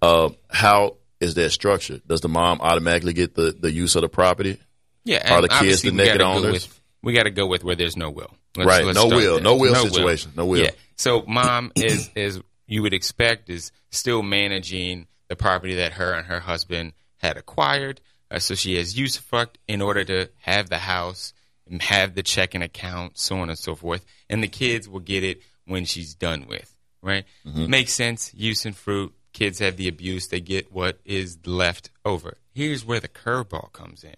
[0.02, 2.02] Uh, how is that structured?
[2.08, 4.60] Does the mom automatically get the, the use of the property?
[5.06, 5.34] Yeah.
[5.34, 6.52] Are the kids the naked owners?
[6.52, 8.36] with- we got to go with where there's no will.
[8.58, 9.36] Right, no will.
[9.36, 9.44] there.
[9.44, 10.32] No will situation.
[10.36, 10.64] No will.
[10.64, 10.72] Yeah.
[10.96, 16.28] So mom is, as you would expect, is still managing the property that her and
[16.28, 18.02] her husband had acquired.
[18.32, 21.34] Uh, so she has usufruct in order to have the house,
[21.70, 24.06] and have the checking account, so on and so forth.
[24.30, 26.76] And the kids will get it when she's done with.
[27.02, 27.26] Right?
[27.46, 27.70] Mm-hmm.
[27.70, 28.34] Makes sense.
[28.34, 29.14] Use and fruit.
[29.32, 30.28] Kids have the abuse.
[30.28, 32.38] They get what is left over.
[32.54, 34.16] Here's where the curveball comes in.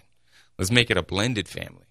[0.58, 1.86] Let's make it a blended family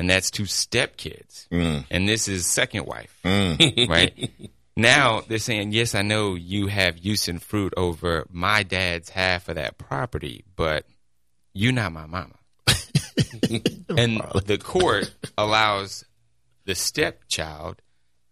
[0.00, 1.46] and that's two step kids.
[1.52, 1.84] Mm.
[1.90, 3.86] And this is second wife, mm.
[3.88, 4.30] right?
[4.76, 9.50] now they're saying, yes, I know you have use and fruit over my dad's half
[9.50, 10.86] of that property, but
[11.52, 12.32] you're not my mama.
[13.90, 16.06] and the court allows
[16.64, 17.82] the stepchild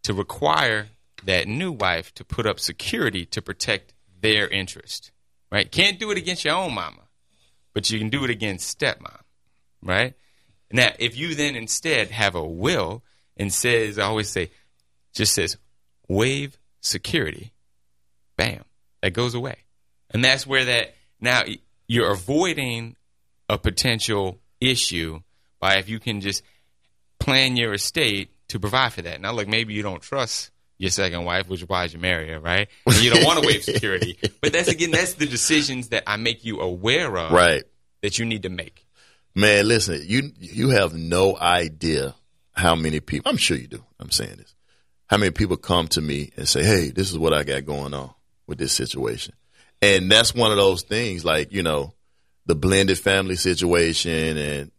[0.04, 0.88] to require
[1.24, 5.10] that new wife to put up security to protect their interest.
[5.52, 5.70] Right?
[5.70, 7.02] Can't do it against your own mama,
[7.74, 9.20] but you can do it against stepmom.
[9.82, 10.14] Right?
[10.70, 13.02] Now, if you then instead have a will
[13.36, 14.50] and says, I always say,
[15.14, 15.56] just says,
[16.08, 17.52] waive security,
[18.36, 18.64] bam,
[19.02, 19.56] that goes away.
[20.10, 21.42] And that's where that now
[21.86, 22.96] you're avoiding
[23.48, 25.20] a potential issue
[25.60, 26.42] by if you can just
[27.18, 29.20] plan your estate to provide for that.
[29.20, 32.38] Now, look, maybe you don't trust your second wife, which is why you marry her,
[32.38, 32.68] right?
[32.86, 34.18] And you don't want to waive security.
[34.40, 37.64] But that's again, that's the decisions that I make you aware of, right?
[38.02, 38.86] That you need to make.
[39.38, 42.16] Man, listen, you you have no idea
[42.54, 43.30] how many people.
[43.30, 43.84] I'm sure you do.
[44.00, 44.52] I'm saying this.
[45.06, 47.94] How many people come to me and say, "Hey, this is what I got going
[47.94, 48.10] on
[48.48, 49.34] with this situation,"
[49.80, 51.94] and that's one of those things, like you know,
[52.46, 54.72] the blended family situation, and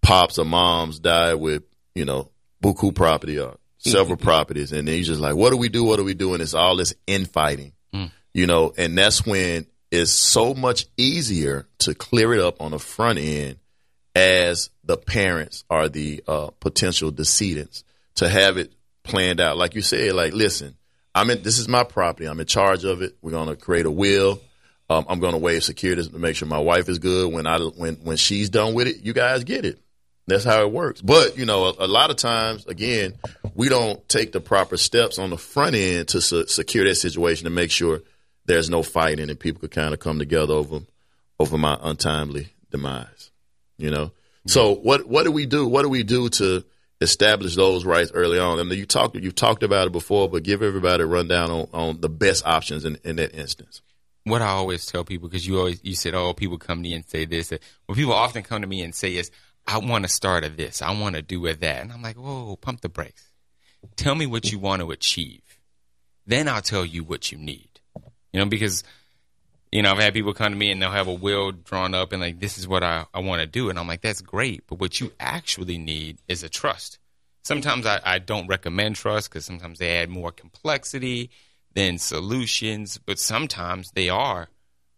[0.00, 1.64] pops or moms died with
[1.96, 2.30] you know
[2.62, 4.24] buku property or several mm-hmm.
[4.24, 5.82] properties, and then you just like, what do we do?
[5.82, 6.34] What do we do?
[6.34, 8.12] And it's all this infighting, mm.
[8.32, 12.78] you know, and that's when it's so much easier to clear it up on the
[12.78, 13.58] front end
[14.14, 17.84] as the parents are the uh, potential decedents
[18.16, 18.72] to have it
[19.02, 19.56] planned out.
[19.56, 20.76] Like you said, like, listen,
[21.14, 22.26] I'm in, this is my property.
[22.26, 23.16] I'm in charge of it.
[23.22, 24.40] We're going to create a will.
[24.90, 27.32] Um, I'm going to waive security to make sure my wife is good.
[27.32, 29.78] When I, when, when she's done with it, you guys get it.
[30.26, 31.00] That's how it works.
[31.00, 33.14] But, you know, a, a lot of times, again,
[33.54, 37.44] we don't take the proper steps on the front end to su- secure that situation
[37.44, 38.02] to make sure
[38.44, 40.80] there's no fighting and people could kind of come together over,
[41.40, 43.06] over my untimely demise
[43.82, 44.06] you know.
[44.06, 44.48] Mm-hmm.
[44.48, 45.66] So what what do we do?
[45.66, 46.64] What do we do to
[47.00, 48.60] establish those rights early on?
[48.60, 51.68] I mean, you talked you've talked about it before, but give everybody a rundown on,
[51.72, 53.82] on the best options in, in that instance.
[54.24, 56.94] What I always tell people, because you always you said, oh, people come to me
[56.94, 57.52] and say this.
[57.86, 59.32] What people often come to me and say is,
[59.66, 62.16] I want to start at this, I want to do with that, and I'm like,
[62.16, 63.30] whoa, pump the brakes.
[63.96, 65.58] Tell me what you want to achieve,
[66.24, 67.80] then I'll tell you what you need.
[68.32, 68.84] You know, because
[69.72, 72.12] you know, I've had people come to me and they'll have a will drawn up
[72.12, 73.70] and like, this is what I, I want to do.
[73.70, 74.64] And I'm like, that's great.
[74.66, 76.98] But what you actually need is a trust.
[77.42, 81.30] Sometimes I, I don't recommend trust because sometimes they add more complexity
[81.72, 84.50] than solutions, but sometimes they are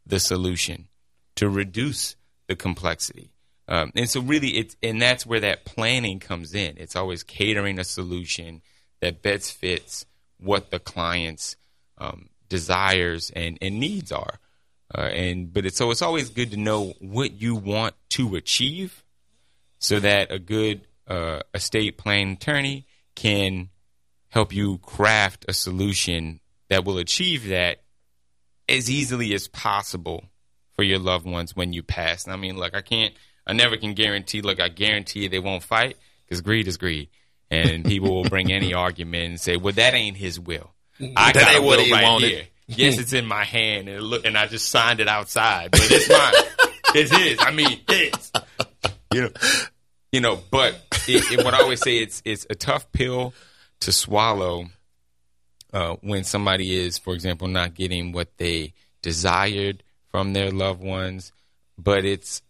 [0.04, 0.88] the solution
[1.36, 2.16] to reduce
[2.48, 3.30] the complexity.
[3.68, 6.76] Um, and so really it's, and that's where that planning comes in.
[6.78, 8.60] It's always catering a solution
[9.00, 10.04] that best fits
[10.38, 11.56] what the client's
[11.96, 14.40] um, desires and, and needs are.
[14.96, 19.02] Uh, and but it's so it's always good to know what you want to achieve,
[19.78, 23.70] so that a good uh, estate plan attorney can
[24.28, 27.82] help you craft a solution that will achieve that
[28.68, 30.24] as easily as possible
[30.74, 32.24] for your loved ones when you pass.
[32.24, 33.14] And I mean, look, I can't,
[33.46, 34.42] I never can guarantee.
[34.42, 37.08] Look, I guarantee they won't fight because greed is greed,
[37.50, 40.70] and people will bring any argument and say, "Well, that ain't his will.
[41.00, 42.46] I that got ain't what he right wanted." Here.
[42.66, 46.08] Yes, it's in my hand, and look, and I just signed it outside, but it's
[46.08, 46.70] mine.
[46.94, 47.38] it's his.
[47.40, 48.32] I mean, it's
[49.12, 49.30] you know,
[50.12, 50.38] you know.
[50.50, 53.34] But it, it, what I always say, it's it's a tough pill
[53.80, 54.66] to swallow
[55.74, 58.72] uh, when somebody is, for example, not getting what they
[59.02, 61.32] desired from their loved ones.
[61.76, 62.40] But it's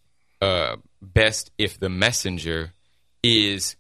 [0.41, 2.73] uh, best if the messenger
[3.23, 3.75] is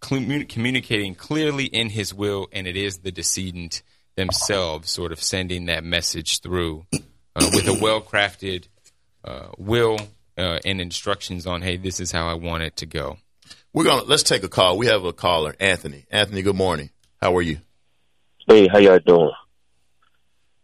[0.00, 3.82] communicating clearly in his will, and it is the decedent
[4.18, 6.98] themselves sort of sending that message through uh,
[7.54, 8.66] with a well crafted
[9.24, 9.96] uh, will
[10.36, 13.18] uh, and instructions on, hey, this is how I want it to go.
[13.72, 14.76] We're gonna let's take a call.
[14.76, 16.04] We have a caller, Anthony.
[16.10, 16.90] Anthony, good morning.
[17.22, 17.58] How are you?
[18.48, 19.30] Hey, how y'all doing?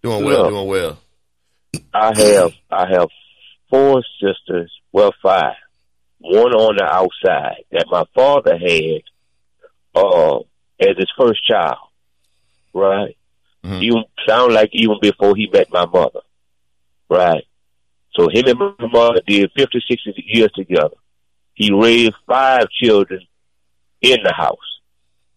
[0.02, 0.98] Doing well, doing well.
[1.92, 3.08] I have I have
[3.70, 5.54] four sisters, well five.
[6.18, 9.02] One on the outside that my father had
[9.94, 10.38] uh
[10.80, 11.78] as his first child.
[12.72, 13.16] Right?
[13.64, 13.82] Mm-hmm.
[13.82, 16.20] Even sound like even before he met my mother.
[17.08, 17.44] Right.
[18.14, 20.96] So him and my mother did 50, 60 years together.
[21.54, 23.20] He raised five children
[24.02, 24.58] in the house.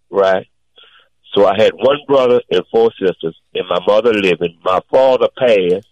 [0.10, 0.48] Right.
[1.34, 4.58] So I had one brother and four sisters and my mother living.
[4.64, 5.88] My father passed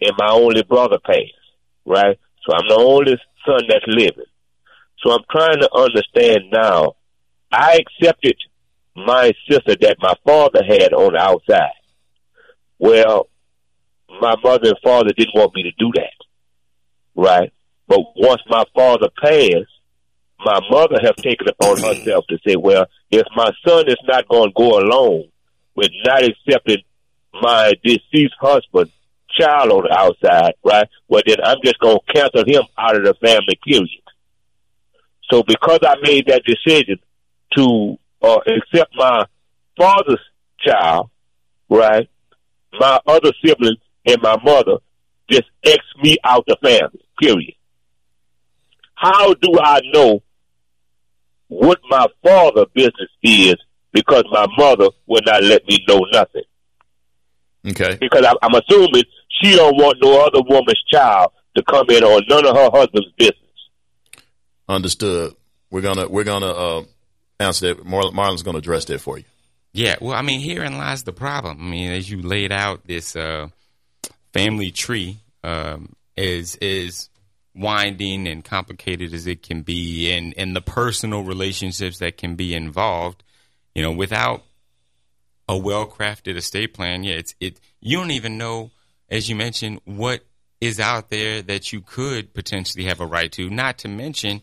[0.00, 1.32] and my only brother passed.
[1.84, 2.18] Right.
[2.44, 4.24] So I'm the only son that's living.
[5.02, 6.94] So I'm trying to understand now.
[7.52, 8.36] I accepted
[8.96, 11.72] my sister that my father had on the outside.
[12.78, 13.28] Well,
[14.20, 16.12] my mother and father didn't want me to do that.
[17.16, 17.52] Right?
[17.86, 19.70] But once my father passed,
[20.44, 24.50] my mother have taken upon herself to say, well, if my son is not going
[24.50, 25.28] to go alone,
[25.74, 26.82] with not accepting
[27.32, 28.90] my deceased husband
[29.30, 30.88] child on the outside, right?
[31.08, 33.88] Well, then I'm just going to cancel him out of the family, period.
[35.30, 36.98] So because I made that decision
[37.56, 39.26] to uh, accept my
[39.76, 40.20] father's
[40.58, 41.10] child,
[41.68, 42.08] right,
[42.78, 44.78] my other siblings and my mother
[45.30, 47.54] just X me out the family, period.
[48.94, 50.22] How do I know
[51.48, 53.56] what my father business is
[53.92, 56.42] because my mother will not let me know nothing?
[57.66, 57.96] Okay.
[58.00, 59.04] Because I, I'm assuming
[59.42, 63.10] she don't want no other woman's child to come in on none of her husband's
[63.16, 63.38] business.
[64.68, 65.34] Understood.
[65.70, 66.82] We're gonna we're gonna uh,
[67.40, 67.84] answer that.
[67.84, 69.24] Mar- Marlon's gonna address that for you.
[69.72, 71.58] Yeah, well, I mean, herein lies the problem.
[71.60, 73.48] I mean, as you laid out this uh,
[74.32, 77.08] family tree um, is is
[77.54, 82.54] winding and complicated as it can be, and and the personal relationships that can be
[82.54, 83.22] involved.
[83.74, 84.44] You know, without
[85.48, 87.60] a well crafted estate plan, yeah, it's it.
[87.80, 88.70] You don't even know,
[89.08, 90.22] as you mentioned, what
[90.60, 93.50] is out there that you could potentially have a right to.
[93.50, 94.40] Not to mention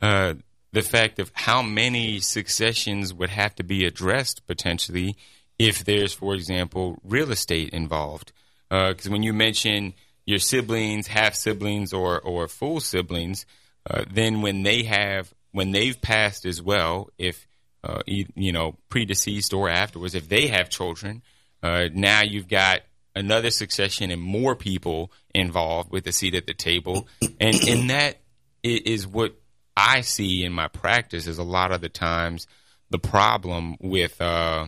[0.00, 0.34] uh,
[0.72, 5.16] the fact of how many successions would have to be addressed potentially
[5.58, 8.32] if there's, for example, real estate involved.
[8.68, 9.94] Because uh, when you mention
[10.26, 13.46] your siblings, half siblings, or or full siblings,
[13.88, 17.46] uh, then when they have when they've passed as well, if
[17.82, 21.22] uh, you, know predeceased or afterwards, if they have children,
[21.62, 22.80] uh, now you've got
[23.16, 27.08] another succession and more people involved with a seat at the table,
[27.40, 28.20] and and that
[28.62, 29.34] is what
[29.78, 32.46] I see in my practice is a lot of the times
[32.90, 34.66] the problem with uh,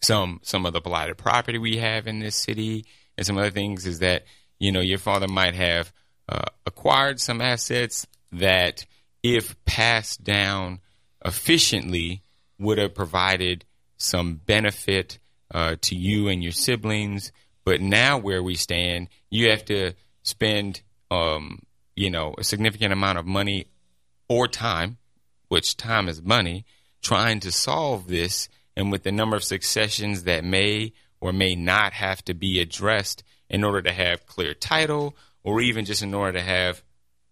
[0.00, 2.86] some some of the blighted property we have in this city
[3.18, 4.24] and some other things is that
[4.58, 5.92] you know your father might have
[6.28, 8.86] uh, acquired some assets that
[9.22, 10.80] if passed down
[11.24, 12.22] efficiently
[12.58, 13.64] would have provided
[13.98, 15.18] some benefit
[15.52, 17.32] uh, to you and your siblings.
[17.64, 21.60] But now, where we stand, you have to spend, um,
[21.94, 23.66] you know, a significant amount of money
[24.32, 24.96] or time,
[25.48, 26.64] which time is money,
[27.02, 28.48] trying to solve this.
[28.74, 33.22] And with the number of successions that may or may not have to be addressed
[33.50, 35.14] in order to have clear title,
[35.44, 36.82] or even just in order to have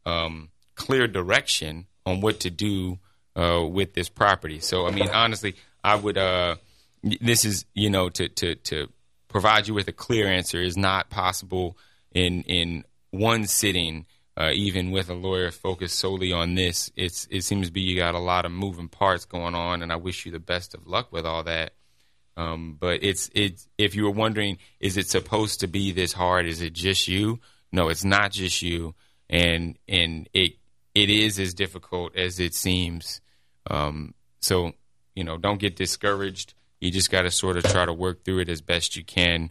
[0.04, 2.98] um, clear direction on what to do
[3.34, 4.60] uh, with this property.
[4.60, 6.18] So, I mean, honestly, I would.
[6.18, 6.56] Uh,
[7.02, 8.88] this is you know to to to
[9.28, 11.78] provide you with a clear answer is not possible
[12.12, 14.04] in in one sitting.
[14.40, 17.94] Uh, even with a lawyer focused solely on this, it's it seems to be you
[17.94, 20.86] got a lot of moving parts going on, and I wish you the best of
[20.86, 21.74] luck with all that.
[22.38, 26.46] Um, but it's it's if you were wondering, is it supposed to be this hard?
[26.46, 27.40] Is it just you?
[27.70, 28.94] No, it's not just you,
[29.28, 30.52] and and it
[30.94, 33.20] it is as difficult as it seems.
[33.70, 34.72] Um, so
[35.14, 36.54] you know, don't get discouraged.
[36.80, 39.50] You just got to sort of try to work through it as best you can,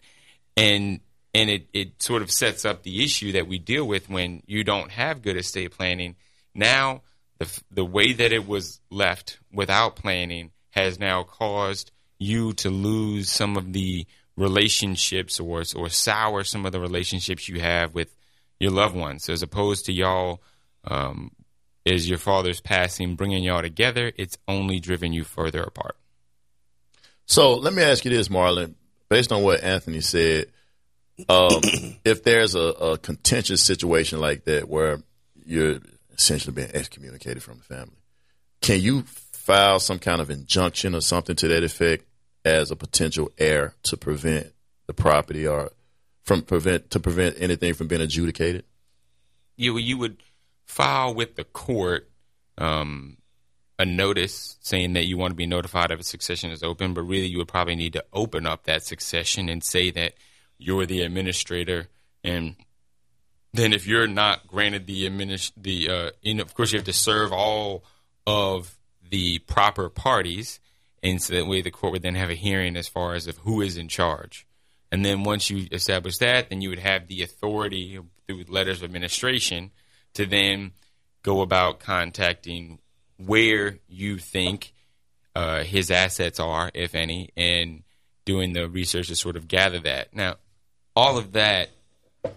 [0.56, 0.98] and
[1.34, 4.64] and it it sort of sets up the issue that we deal with when you
[4.64, 6.16] don't have good estate planning.
[6.54, 7.02] Now,
[7.38, 13.30] the the way that it was left without planning has now caused you to lose
[13.30, 18.14] some of the relationships or or sour some of the relationships you have with
[18.58, 20.42] your loved ones, as opposed to y'all
[20.84, 21.30] um,
[21.84, 24.12] is your father's passing bringing y'all together.
[24.16, 25.96] It's only driven you further apart.
[27.26, 28.74] So let me ask you this, Marlon.
[29.08, 30.46] Based on what Anthony said,
[31.28, 31.60] um,
[32.04, 35.02] if there's a, a, contentious situation like that where
[35.44, 35.78] you're
[36.16, 37.96] essentially being excommunicated from the family,
[38.60, 42.04] can you file some kind of injunction or something to that effect
[42.44, 44.52] as a potential heir to prevent
[44.86, 45.70] the property or
[46.24, 48.64] from prevent to prevent anything from being adjudicated?
[49.56, 50.18] You you would
[50.66, 52.08] file with the court
[52.58, 53.16] um,
[53.78, 57.02] a notice saying that you want to be notified if a succession is open, but
[57.02, 60.14] really you would probably need to open up that succession and say that
[60.60, 61.88] you're the administrator.
[62.22, 62.56] And
[63.52, 67.32] then if you're not granted the administ- the uh, of course you have to serve
[67.32, 67.84] all
[68.26, 70.60] of the proper parties,
[71.02, 73.38] and so that way the court would then have a hearing as far as of
[73.38, 74.46] who is in charge.
[74.92, 78.84] And then once you establish that, then you would have the authority through letters of
[78.84, 79.70] administration
[80.14, 80.72] to then
[81.22, 82.78] go about contacting
[83.16, 84.72] where you think
[85.34, 87.82] uh, his assets are, if any, and
[88.24, 90.14] doing the research to sort of gather that.
[90.14, 90.36] Now,
[91.00, 91.70] all of that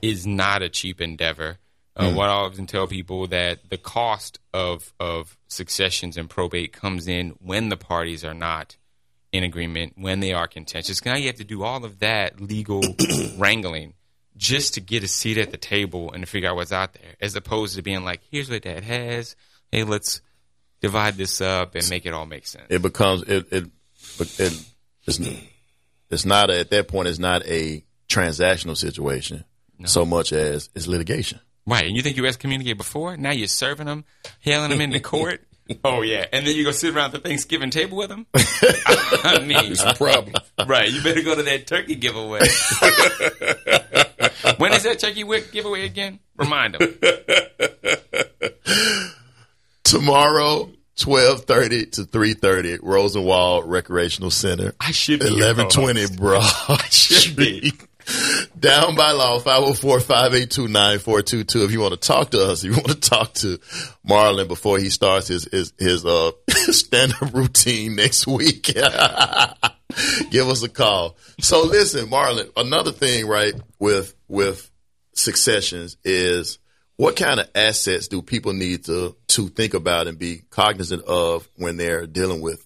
[0.02, 1.58] is not a cheap endeavor.
[1.98, 2.16] Uh, mm.
[2.16, 7.32] What I often tell people that the cost of of successions and probate comes in
[7.42, 8.78] when the parties are not
[9.34, 11.04] in agreement, when they are contentious.
[11.04, 12.82] Now you have to do all of that legal
[13.38, 13.96] wrangling
[14.38, 17.16] just to get a seat at the table and to figure out what's out there,
[17.20, 19.36] as opposed to being like, "Here's what Dad has.
[19.74, 20.22] Hey, let's
[20.80, 22.68] divide this up and make it all make sense.
[22.70, 23.66] It becomes it it
[24.20, 24.66] it
[25.06, 25.20] it's
[26.10, 27.10] it's not a, at that point.
[27.10, 27.84] It's not a
[28.14, 29.44] transactional situation
[29.86, 31.40] so much as it's litigation.
[31.66, 31.86] Right.
[31.86, 33.18] And you think you excommunicated before?
[33.18, 34.06] Now you're serving them,
[34.40, 35.42] hailing them into court.
[35.86, 38.26] Oh yeah, and then you go sit around the Thanksgiving table with them.
[38.36, 40.36] I mean, It's a problem.
[40.68, 40.92] right?
[40.92, 42.40] You better go to that turkey giveaway.
[44.58, 46.20] when is that turkey giveaway again?
[46.36, 47.00] Remind them.
[49.84, 54.74] Tomorrow, twelve thirty to three thirty, Rosenwald Recreational Center.
[54.82, 56.44] I should be eleven twenty Broad
[56.92, 57.70] Should be.
[57.70, 57.88] Street.
[58.60, 61.66] Down by law, 504-582-9422.
[61.66, 63.60] If you want to talk to us, if you want to talk to
[64.08, 68.64] Marlon before he starts his his, his uh stand-up routine next week,
[70.30, 71.18] give us a call.
[71.40, 74.70] So listen, Marlon, another thing, right, with with
[75.14, 76.60] successions is
[76.98, 81.48] what kind of assets do people need to to think about and be cognizant of
[81.58, 82.66] when they're dealing with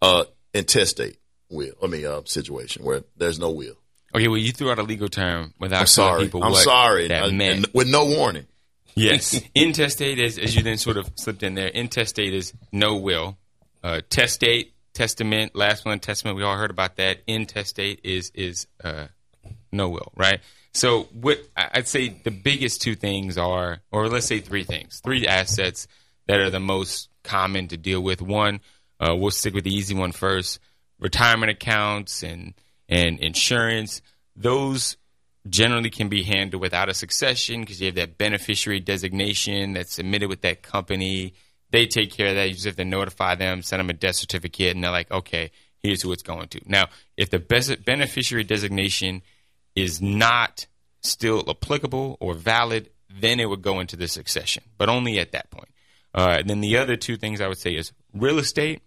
[0.00, 1.16] uh intestate
[1.48, 3.76] will I mean uh situation where there's no will.
[4.14, 6.24] Okay, well, you threw out a legal term without I'm sorry.
[6.24, 7.08] people I'm sorry.
[7.08, 7.72] that Uh, meant.
[7.74, 8.46] with no warning.
[8.94, 9.40] Yes.
[9.54, 13.38] Intestate, is, as you then sort of slipped in there, intestate is no will.
[13.82, 17.18] Uh, testate, testament, last one, testament, we all heard about that.
[17.26, 19.06] Intestate is, is uh,
[19.72, 20.40] no will, right?
[20.74, 25.26] So what I'd say the biggest two things are, or let's say three things, three
[25.26, 25.86] assets
[26.26, 28.20] that are the most common to deal with.
[28.22, 28.60] One,
[29.00, 30.60] uh, we'll stick with the easy one first,
[30.98, 32.54] retirement accounts and,
[32.92, 34.02] and insurance.
[34.36, 34.98] Those
[35.48, 40.28] generally can be handled without a succession because you have that beneficiary designation that's submitted
[40.28, 41.32] with that company.
[41.70, 42.48] They take care of that.
[42.48, 45.50] You just have to notify them, send them a death certificate, and they're like, okay,
[45.82, 46.60] here's who it's going to.
[46.66, 49.22] Now, if the beneficiary designation
[49.74, 50.66] is not
[51.00, 55.50] still applicable or valid, then it would go into the succession, but only at that
[55.50, 55.68] point.
[56.14, 58.82] Uh, then the other two things I would say is real estate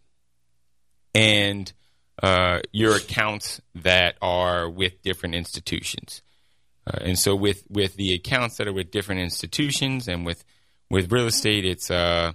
[1.15, 1.73] and
[2.21, 6.21] uh, your accounts that are with different institutions.
[6.87, 10.43] Uh, and so with, with the accounts that are with different institutions and with,
[10.89, 12.31] with real estate, it's, uh,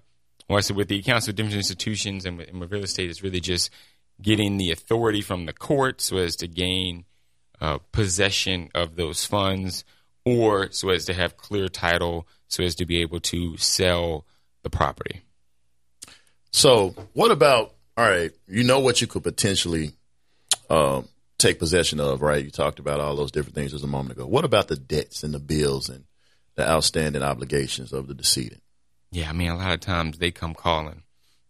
[0.49, 3.23] well, said with the accounts with different institutions and with, and with real estate, it's
[3.23, 3.71] really just
[4.21, 7.05] getting the authority from the court so as to gain
[7.61, 9.85] uh, possession of those funds
[10.25, 14.27] or so as to have clear title so as to be able to sell
[14.63, 15.23] the property.
[16.51, 19.93] So what about all right, you know what you could potentially
[20.71, 22.43] um, take possession of, right?
[22.43, 24.27] You talked about all those different things just a moment ago.
[24.27, 26.05] What about the debts and the bills and
[26.55, 28.63] the outstanding obligations of the decedent?
[29.11, 31.03] Yeah, I mean, a lot of times they come calling.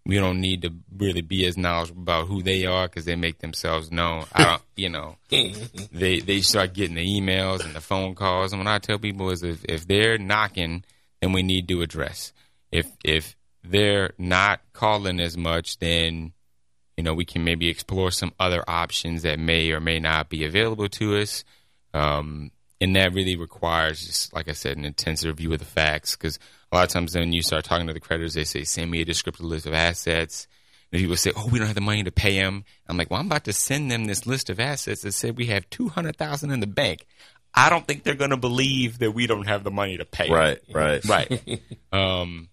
[0.05, 3.39] We don't need to really be as knowledgeable about who they are because they make
[3.39, 4.25] themselves known.
[4.33, 8.53] I don't, you know, they they start getting the emails and the phone calls.
[8.53, 10.83] And what I tell people is, if if they're knocking,
[11.21, 12.33] then we need to address.
[12.73, 16.33] If if they're not calling as much, then
[17.01, 20.45] you know we can maybe explore some other options that may or may not be
[20.45, 21.45] available to us.
[21.95, 26.15] Um, and that really requires just like I said, an intensive review of the facts
[26.15, 26.39] because
[26.71, 29.01] a lot of times when you start talking to the creditors, they say, "Send me
[29.01, 30.47] a descriptive list of assets."
[30.93, 33.19] And people say, "Oh, we don't have the money to pay them." I'm like, "Well,
[33.19, 36.19] I'm about to send them this list of assets that said we have two hundred
[36.19, 37.07] thousand in the bank."
[37.55, 40.31] I don't think they're going to believe that we don't have the money to pay.
[40.31, 41.63] Right, right, right.
[41.93, 42.51] um,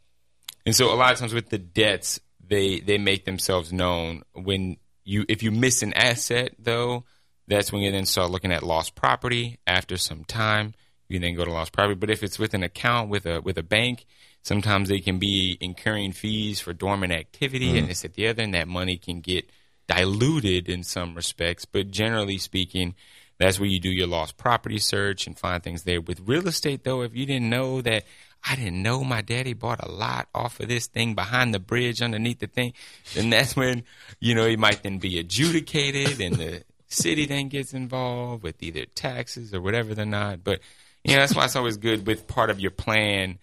[0.66, 4.78] and so a lot of times with the debts, they they make themselves known when
[5.04, 7.06] you if you miss an asset though,
[7.48, 9.60] that's when you then start looking at lost property.
[9.66, 10.74] After some time,
[11.08, 11.96] you then go to lost property.
[11.96, 14.06] But if it's with an account with a with a bank,
[14.44, 17.78] sometimes they can be incurring fees for dormant activity, mm-hmm.
[17.78, 19.50] and this at the other, and that money can get
[19.88, 21.66] diluted in some respects.
[21.66, 22.96] But generally speaking,
[23.40, 26.02] that's where you do your lost property search and find things there.
[26.02, 28.04] With real estate, though, if you didn't know that,
[28.44, 32.02] I didn't know my daddy bought a lot off of this thing behind the bridge
[32.02, 32.74] underneath the thing,
[33.16, 33.84] And that's when,
[34.20, 38.86] you know, it might then be adjudicated and the city then gets involved with either
[38.86, 40.44] taxes or whatever they're not.
[40.44, 40.62] But,
[41.04, 43.40] you know, that's why it's always good with part of your plan,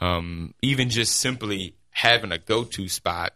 [0.00, 3.34] um, even just simply having a go to spot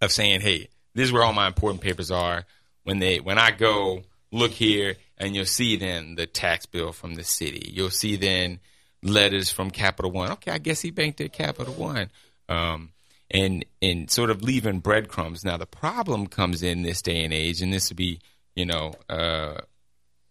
[0.00, 2.44] of saying, hey, this is where all my important papers are.
[2.84, 7.14] When they when I go, look here, and you'll see then the tax bill from
[7.14, 7.70] the city.
[7.74, 8.60] You'll see then
[9.02, 10.32] letters from Capital One.
[10.32, 12.10] Okay, I guess he banked at Capital One.
[12.48, 12.90] Um,
[13.30, 15.44] and and sort of leaving breadcrumbs.
[15.44, 18.20] Now the problem comes in this day and age, and this would be,
[18.54, 19.58] you know, uh,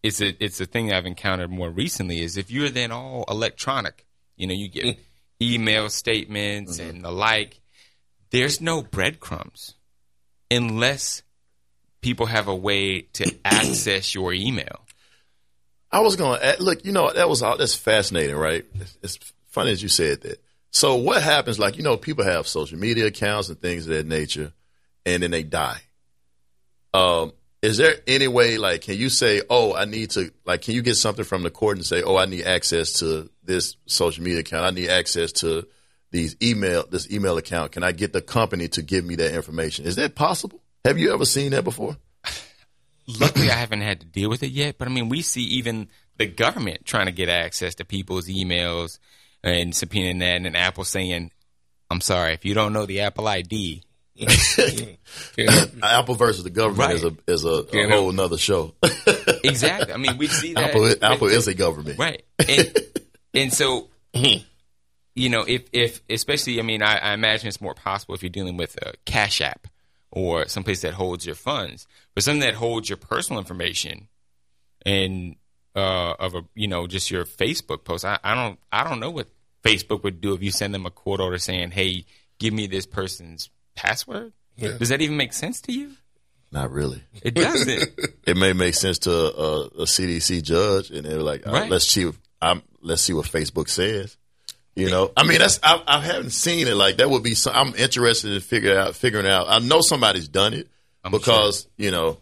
[0.04, 2.22] it's a it's a thing I've encountered more recently.
[2.22, 4.06] Is if you're then all electronic,
[4.36, 5.00] you know, you get
[5.42, 7.60] email statements and the like.
[8.30, 9.76] There's no breadcrumbs
[10.52, 11.24] unless
[12.02, 14.82] people have a way to access your email.
[15.98, 16.86] I was going to look.
[16.86, 17.58] You know that was all.
[17.58, 18.64] That's fascinating, right?
[18.76, 20.44] It's, it's funny as you said that.
[20.70, 21.58] So what happens?
[21.58, 24.54] Like you know, people have social media accounts and things of that nature,
[25.08, 25.82] and then they die.
[26.94, 27.34] Um,
[27.64, 30.84] is there any way like can you say oh i need to like can you
[30.84, 34.42] get something from the court and say oh i need access to this social media
[34.42, 35.68] account i need access to
[36.12, 39.86] these email this email account can i get the company to give me that information
[39.86, 41.98] is that possible have you ever seen that before
[43.08, 44.78] Luckily, I haven't had to deal with it yet.
[44.78, 45.88] But I mean, we see even
[46.18, 49.00] the government trying to get access to people's emails
[49.44, 51.32] and subpoenaing that, and Apple saying,
[51.90, 53.84] "I'm sorry, if you don't know the Apple ID,
[55.84, 58.16] apple versus the government is a is a, a Can't whole help.
[58.16, 58.74] nother show
[59.44, 60.72] exactly." I mean, we see that.
[60.72, 62.76] apple apple is a government right, and,
[63.34, 64.40] and so hmm.
[65.16, 68.30] you know, if if especially, I mean, I, I imagine it's more possible if you're
[68.30, 69.68] dealing with a Cash App
[70.12, 71.88] or someplace that holds your funds,
[72.18, 74.08] but something that holds your personal information
[74.84, 75.36] and
[75.76, 78.04] uh, of a you know just your Facebook post.
[78.06, 79.28] I, I don't I don't know what
[79.64, 82.06] Facebook would do if you send them a court order saying, "Hey,
[82.40, 84.80] give me this person's password." Yeah.
[84.80, 85.92] Does that even make sense to you?
[86.52, 87.88] not really It doesn't.
[88.26, 91.70] it may make sense to a, a CDC judge, and they're like, All right, Right.
[91.70, 92.12] let's see.
[92.42, 94.18] I'm, let's see what Facebook says.
[94.76, 96.74] You know, I mean, that's I, I haven't seen it.
[96.74, 97.36] Like that would be.
[97.36, 99.46] Some, I'm interested in figuring out figuring out.
[99.50, 100.68] I know somebody's done it
[101.12, 102.20] because you know,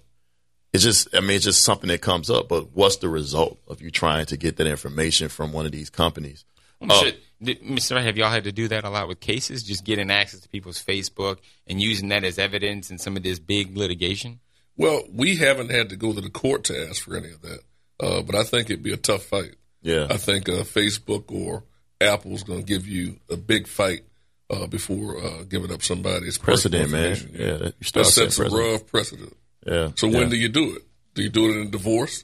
[0.74, 1.16] it's just.
[1.16, 2.50] I mean, it's just something that comes up.
[2.50, 5.90] But what's the result of you trying to get that information from one of these
[5.90, 6.46] companies?
[6.92, 8.02] Should, did, Mr.
[8.02, 9.64] Have y'all had to do that a lot with cases?
[9.64, 13.40] Just getting access to people's Facebook and using that as evidence in some of this
[13.40, 14.40] big litigation?
[14.78, 17.60] Well, we haven't had to go to the court to ask for any of that,
[18.00, 19.56] uh, but I think it'd be a tough fight.
[19.82, 21.64] Yeah, I think uh, Facebook or
[22.02, 24.04] Apple's going to give you a big fight
[24.50, 27.18] uh, before uh, giving up somebody's precedent, man.
[27.34, 29.36] Yeah, that, you that sets a rough precedent.
[29.66, 29.92] Yeah.
[29.96, 30.20] So yeah.
[30.20, 30.84] when do you do it?
[31.14, 32.24] Do you do it in a divorce?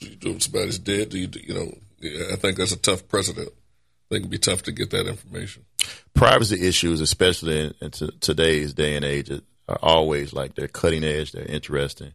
[0.00, 1.10] Do you do it when somebody's dead?
[1.10, 1.72] Do you, do- you know?
[2.00, 3.48] Yeah, I think that's a tough precedent.
[3.48, 5.64] I think it'd be tough to get that information.
[6.14, 9.30] privacy issues, especially in, in t- today's day and age,
[9.68, 11.32] are always like they're cutting edge.
[11.32, 12.14] They're interesting.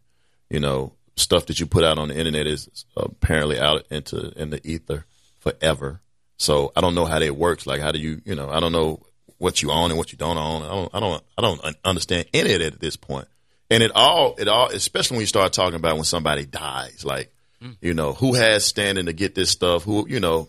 [0.50, 4.50] You know, stuff that you put out on the internet is apparently out into in
[4.50, 5.06] the ether
[5.38, 6.00] forever.
[6.36, 7.66] So I don't know how that works.
[7.66, 9.00] Like, how do you, you know, I don't know
[9.38, 10.62] what you own and what you don't own.
[10.62, 13.28] I don't, I don't, I don't understand any of that at this point.
[13.70, 17.32] And it all, it all, especially when you start talking about when somebody dies, like,
[17.62, 17.76] mm.
[17.80, 19.82] you know, who has standing to get this stuff?
[19.82, 20.48] Who, you know,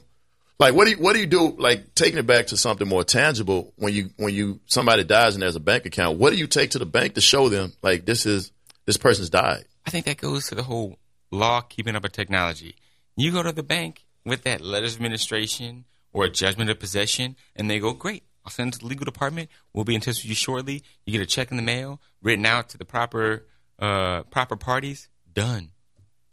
[0.60, 3.04] like what do you what do you do like taking it back to something more
[3.04, 6.48] tangible when you when you somebody dies and there's a bank account what do you
[6.48, 8.52] take to the bank to show them like this is
[8.88, 10.98] this person's died I think that goes to the whole
[11.32, 12.76] law keeping up with technology.
[13.16, 17.36] You go to the bank with that letters of administration or a judgment of possession,
[17.56, 19.50] and they go, Great, I'll send it to the legal department.
[19.74, 20.84] We'll be in touch with you shortly.
[21.06, 23.46] You get a check in the mail, written out to the proper
[23.80, 25.08] uh, proper parties.
[25.34, 25.70] Done.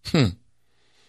[0.07, 0.29] Hmm.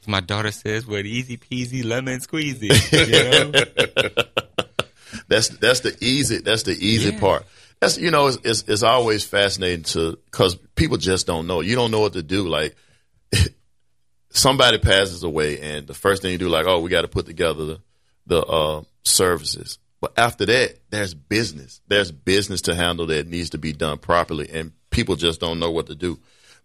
[0.01, 2.71] As my daughter says, what easy peasy lemon squeezy.
[3.51, 4.31] You know?
[5.27, 7.19] that's that's the easy that's the easy Yeah.
[7.19, 7.45] part
[7.79, 11.75] that's you know it's, it's it's always fascinating to because people just don't know you
[11.75, 12.75] don't know what to do like
[14.35, 17.25] somebody passes away and the first thing you do like oh we got to put
[17.25, 17.81] together the,
[18.27, 19.79] the uh, services.
[20.01, 21.81] But after that there's business.
[21.87, 25.71] There's business to handle that needs to be done properly and people just don't know
[25.71, 26.19] what to do.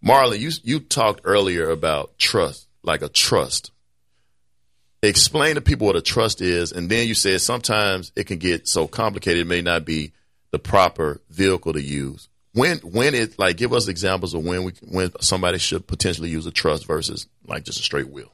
[0.05, 3.71] Marlon you you talked earlier about trust like a trust.
[5.03, 8.69] Explain to people what a trust is, and then you said sometimes it can get
[8.69, 10.13] so complicated it may not be
[10.51, 12.29] the proper vehicle to use.
[12.53, 16.47] When when it like give us examples of when we when somebody should potentially use
[16.47, 18.33] a trust versus like just a straight will.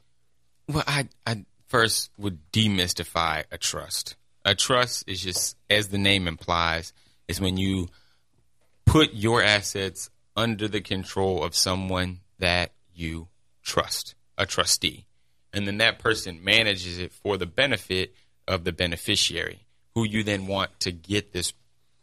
[0.67, 4.15] Well, I, I first would demystify a trust.
[4.43, 6.93] A trust is just, as the name implies,
[7.27, 7.89] is when you
[8.85, 13.27] put your assets under the control of someone that you
[13.63, 15.05] trust, a trustee.
[15.53, 18.13] And then that person manages it for the benefit
[18.47, 19.65] of the beneficiary,
[19.95, 21.53] who you then want to get this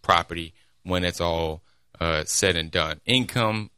[0.03, 0.53] property
[0.83, 1.63] when it's all
[2.01, 3.01] uh, said and done.
[3.07, 3.71] Income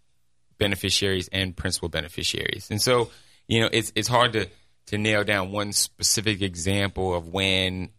[0.58, 2.68] beneficiaries and principal beneficiaries.
[2.70, 3.10] And so,
[3.46, 4.48] you know, it's it's hard to
[4.86, 7.90] to nail down one specific example of when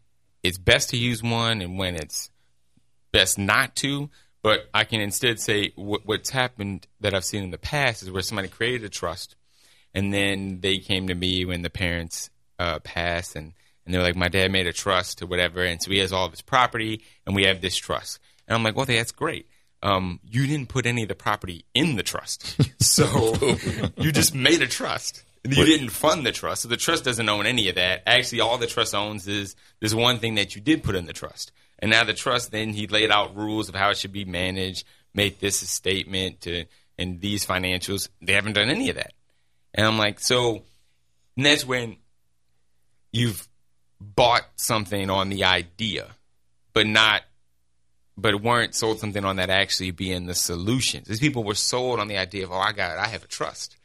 [0.43, 2.30] it's best to use one and when it's
[3.11, 4.09] best not to.
[4.43, 8.11] But I can instead say what, what's happened that I've seen in the past is
[8.11, 9.36] where somebody created a trust,
[9.93, 13.53] and then they came to me when the parents uh, passed, and
[13.86, 16.26] and they're like, my dad made a trust or whatever, and so he has all
[16.26, 18.20] of his property, and we have this trust.
[18.47, 19.47] And I'm like, well, that's great.
[19.84, 23.36] Um, you didn't put any of the property in the trust, so
[23.98, 25.24] you just made a trust.
[25.44, 28.04] You didn't fund the trust, so the trust doesn't own any of that.
[28.06, 31.14] Actually, all the trust owns is this one thing that you did put in the
[31.14, 31.52] trust.
[31.80, 34.86] And now the trust, then he laid out rules of how it should be managed,
[35.14, 36.66] make this a statement to,
[36.98, 38.10] and these financials.
[38.22, 39.14] They haven't done any of that.
[39.74, 40.64] And I'm like, so,
[41.38, 41.98] that's when
[43.12, 43.48] you've
[44.02, 46.08] bought something on the idea,
[46.74, 47.22] but not
[48.18, 51.03] but weren't sold something on that actually being the solution.
[51.05, 53.28] These people were sold on the idea of, oh, I got it, I have a
[53.28, 53.78] trust,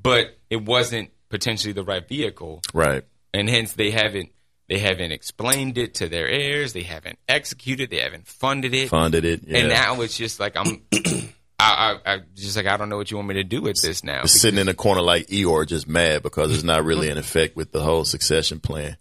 [0.00, 3.04] but it wasn't potentially the right vehicle, Right.
[3.32, 4.30] and hence they haven't
[4.68, 9.24] they haven't explained it to their heirs, they haven't executed, they haven't funded it, Funded
[9.24, 9.40] it.
[9.46, 9.58] Yeah.
[9.58, 10.82] and now it's just like I'm.
[11.62, 13.82] I, I, I just like I don't know what you want me to do with
[13.82, 14.24] this now.
[14.24, 17.70] Sitting in the corner like Eeyore, just mad because it's not really in effect with
[17.70, 18.96] the whole succession plan.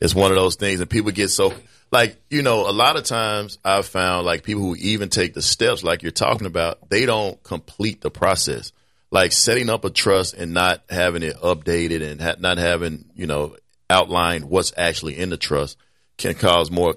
[0.00, 1.52] It's one of those things, and people get so
[1.90, 2.68] like you know.
[2.68, 6.12] A lot of times, I've found like people who even take the steps like you're
[6.12, 8.72] talking about, they don't complete the process.
[9.10, 13.26] Like setting up a trust and not having it updated and ha- not having you
[13.26, 13.56] know
[13.88, 15.78] outlined what's actually in the trust
[16.18, 16.96] can cause more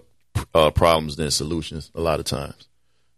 [0.53, 1.89] uh, problems than solutions.
[1.95, 2.67] A lot of times,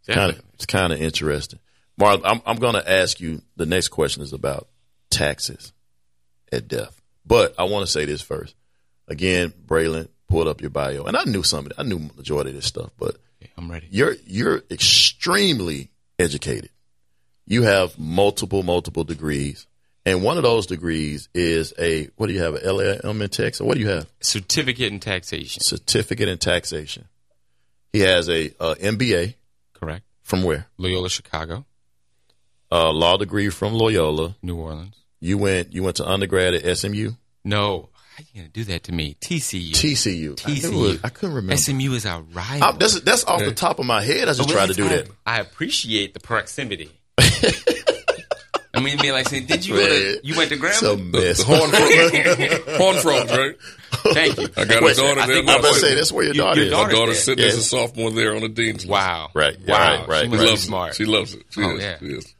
[0.07, 1.59] kind of it's kind of interesting.
[1.97, 3.41] Mark, I'm I'm going to ask you.
[3.55, 4.67] The next question is about
[5.09, 5.73] taxes
[6.51, 8.55] at death, but I want to say this first.
[9.07, 11.73] Again, Braylon pulled up your bio, and I knew some of it.
[11.77, 13.87] I knew majority of this stuff, but Okay, I'm ready.
[13.91, 16.69] you're you're extremely educated.
[17.45, 19.67] You have multiple multiple degrees,
[20.05, 22.55] and one of those degrees is a what do you have?
[22.55, 24.07] A LLM in tax, or what do you have?
[24.21, 27.05] Certificate in taxation, Certificate in taxation.
[27.91, 29.35] He has a, uh MBA
[29.73, 30.03] correct?
[30.23, 30.67] from where?
[30.77, 31.65] Loyola Chicago,
[32.71, 34.35] A law degree from Loyola.
[34.41, 34.95] New Orleans.
[35.19, 37.11] You went you went to undergrad at SMU,
[37.43, 39.15] No, how you gonna do that to me?
[39.19, 39.71] TCU.
[39.71, 40.45] TCU.
[40.45, 40.93] I, knew TCU.
[40.95, 41.01] it.
[41.03, 41.57] I couldn't remember.
[41.57, 42.67] SMU is our rival.
[42.67, 44.27] I, that's that's off the top of my head.
[44.29, 45.07] I just tried to do that.
[45.25, 46.91] I appreciate the proximity.
[48.75, 50.19] I mean, be like saying, "Did you go to?
[50.23, 51.11] You went to It's a Grambling?
[51.11, 51.41] mess.
[52.77, 53.55] Horn, frogs, right?
[54.13, 54.47] Thank you.
[54.57, 55.37] I got Wait, a daughter I there.
[55.37, 56.71] I'm about to say that's where your Your- daughter your is.
[56.71, 57.35] daughter- My daughter's there.
[57.35, 58.87] sitting as a sophomore there on the dean's list.
[58.89, 59.29] Wow.
[59.35, 60.05] Right, yeah, Wow.
[60.07, 60.39] right, right, She She right.
[60.43, 60.89] be loves smart.
[60.91, 60.95] it.
[60.95, 61.43] She loves it.
[61.51, 61.81] She Oh, is.
[61.83, 61.99] yeah.
[61.99, 62.33] She is.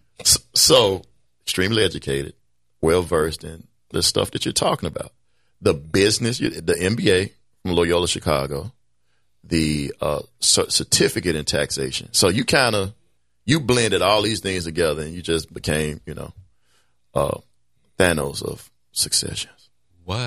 [0.56, 1.04] So,
[1.44, 2.34] extremely educated,
[2.82, 5.12] well versed in the stuff that you're talking about.
[5.64, 8.72] The business, the MBA from Loyola Chicago,
[9.44, 12.10] the uh, certificate in taxation.
[12.12, 12.94] So you kind of
[13.46, 16.34] you blended all these things together, and you just became, you know,
[17.14, 17.38] uh,
[17.98, 19.70] Thanos of successions.
[20.06, 20.18] What?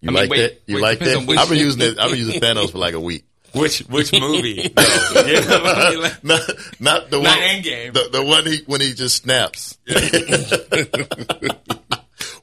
[0.00, 0.62] You I mean, like wait, that?
[0.66, 1.38] You wait, like that?
[1.38, 1.98] I've been using it.
[1.98, 3.24] I've been using Thanos for like a week.
[3.54, 4.72] Which which movie?
[4.76, 4.82] No.
[5.22, 6.02] You know what I mean?
[6.02, 6.40] Like, Not,
[6.80, 7.38] not the Not one.
[7.38, 7.92] Endgame.
[7.92, 9.78] The, the one he when he just snaps.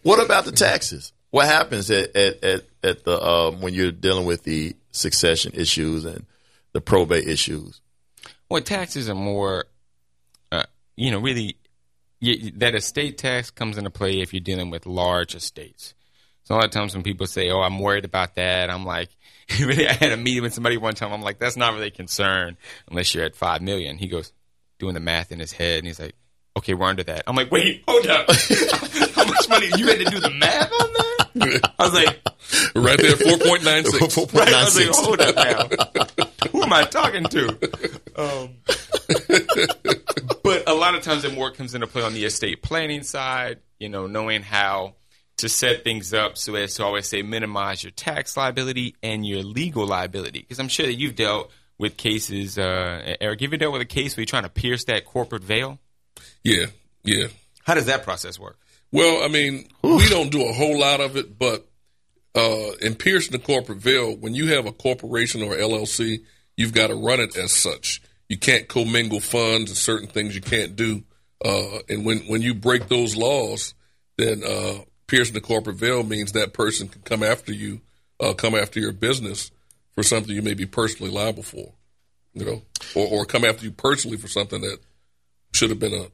[0.04, 1.12] what about the taxes?
[1.32, 6.06] What happens at at at, at the um, when you're dealing with the succession issues
[6.06, 6.26] and
[6.74, 7.82] the probate issues?
[8.50, 9.66] Well, taxes are more,
[10.52, 10.64] uh,
[10.98, 11.56] you know, really,
[12.20, 15.94] you, that estate tax comes into play if you're dealing with large estates.
[16.44, 19.10] So a lot of times when people say, "Oh, I'm worried about that," I'm like,
[19.60, 21.14] really, I had a meeting with somebody one time.
[21.14, 22.58] I'm like, "That's not really a concern
[22.90, 23.98] unless you're at five million.
[23.98, 24.34] He goes,
[24.80, 26.16] doing the math in his head, and he's like,
[26.58, 28.30] "Okay, we're under that." I'm like, "Wait, hold up,
[29.16, 29.68] how much money?
[29.78, 31.11] You had to do the math on that?"
[31.42, 32.22] I was like,
[32.76, 34.34] Right there, 4.96.
[34.34, 34.54] Right.
[34.54, 36.48] I was like, hold up now.
[36.52, 37.48] Who am I talking to?
[38.16, 38.50] Um,
[40.44, 43.60] but a lot of times it more comes into play on the estate planning side,
[43.80, 44.96] you know, knowing how
[45.38, 49.44] to set things up so as to always say minimize your tax liability and your
[49.44, 50.40] legal liability.
[50.40, 53.86] Because I'm sure that you've dealt with cases, uh, Eric, have you dealt with a
[53.86, 55.80] case where you're trying to pierce that corporate veil?
[56.44, 56.68] Yeah,
[57.04, 57.28] yeah.
[57.64, 58.60] How does that process work?
[58.92, 61.66] Well, I mean, we don't do a whole lot of it, but
[62.36, 66.24] uh, in piercing the corporate veil, when you have a corporation or LLC,
[66.58, 68.02] you've got to run it as such.
[68.30, 71.04] You can't commingle funds and certain things you can't do.
[71.44, 73.74] Uh, and when, when you break those laws,
[74.18, 77.82] then uh, piercing the corporate veil means that person can come after you,
[78.20, 79.52] uh, come after your business
[79.94, 81.74] for something you may be personally liable for,
[82.34, 82.62] you know,
[82.96, 84.78] or, or come after you personally for something that
[85.54, 86.08] should have been a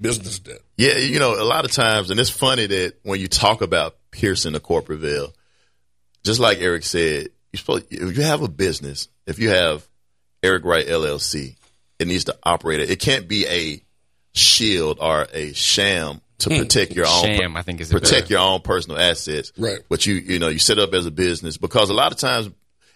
[0.00, 0.58] business debt.
[0.76, 3.96] Yeah, you know, a lot of times, and it's funny that when you talk about
[4.10, 5.32] piercing the corporate veil,
[6.24, 9.86] just like Eric said, you supposed if you have a business, if you have
[10.42, 11.56] Eric Wright LLC,
[11.98, 12.80] it needs to operate.
[12.80, 13.82] It It can't be a
[14.32, 18.40] shield or a sham to protect your own Sham, I think, is protect better- your
[18.40, 19.52] own personal assets.
[19.56, 19.78] Right.
[19.88, 22.50] But you you know you set up as a business because a lot of times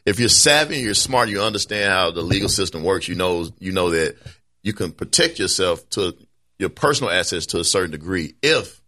[0.04, 3.08] if you're savvy, you're smart, you understand how the legal system works.
[3.08, 4.16] You know you know that
[4.62, 6.16] you can protect yourself to
[6.58, 8.80] your personal assets to a certain degree if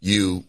[0.00, 0.44] you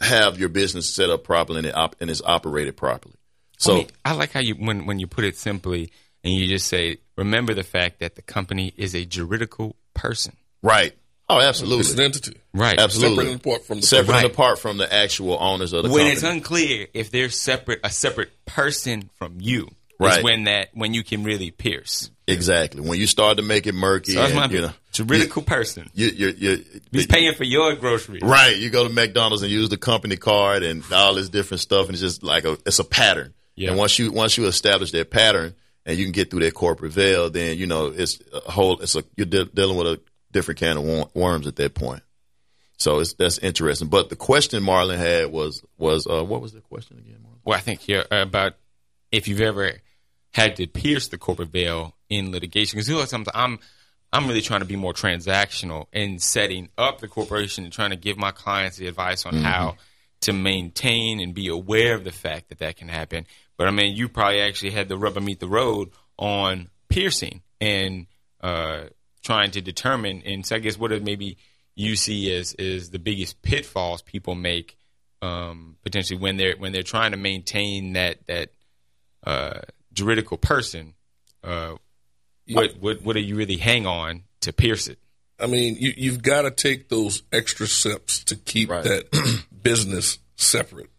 [0.00, 3.14] have your business set up properly and, it op- and it's operated properly.
[3.58, 5.92] So I, mean, I like how you when when you put it simply
[6.24, 10.34] and you just say, remember the fact that the company is a juridical person.
[10.62, 10.94] right.
[11.32, 11.82] Oh, absolutely.
[11.82, 12.40] It's an entity.
[12.52, 12.76] Right.
[12.76, 13.26] Absolutely.
[13.26, 14.24] Separate apart from the Separate Right.
[14.24, 16.06] and apart from the actual owners of the company.
[16.06, 16.32] when company.
[16.32, 19.68] it's unclear if they're separate, a separate person from you,
[20.00, 20.18] Right.
[20.18, 22.10] is when that when you can really pierce.
[22.30, 22.80] Exactly.
[22.80, 25.90] When you start to make it murky, So that's my you know, juridical person.
[25.94, 28.22] you, you, you, He's paying for your groceries.
[28.22, 28.56] Right.
[28.56, 31.94] You go to McDonald's and use the company card and all this different stuff, and
[31.94, 33.34] it's just like a it's a pattern.
[33.56, 33.70] Yeah.
[33.70, 35.54] And once you once you establish that pattern,
[35.86, 38.80] and you can get through that corporate veil, then you know it's a whole.
[38.80, 40.00] It's a you're de- dealing with a
[40.32, 42.02] different can of worms at that point.
[42.76, 43.88] So it's that's interesting.
[43.88, 47.18] But the question Marlon had was was uh, what was the question again?
[47.22, 47.38] Marlon?
[47.44, 48.54] Well, I think here about
[49.12, 49.72] if you've ever
[50.32, 53.58] had to pierce the corporate veil in litigation, because know, sometimes I'm
[54.12, 57.96] I'm really trying to be more transactional in setting up the corporation and trying to
[57.96, 59.44] give my clients the advice on mm-hmm.
[59.44, 59.76] how
[60.22, 63.26] to maintain and be aware of the fact that that can happen.
[63.56, 68.06] But I mean, you probably actually had the rubber meet the road on piercing and
[68.40, 68.84] uh,
[69.22, 70.22] trying to determine.
[70.26, 71.38] And so I guess what maybe
[71.74, 74.76] you see as is the biggest pitfalls people make
[75.22, 78.50] um, potentially when they're when they're trying to maintain that that
[79.24, 79.60] uh,
[79.92, 80.94] juridical person.
[81.42, 81.76] Uh,
[82.54, 84.98] what what what do you really hang on to pierce it?
[85.38, 88.84] I mean, you, you've got to take those extra steps to keep right.
[88.84, 90.90] that business separate.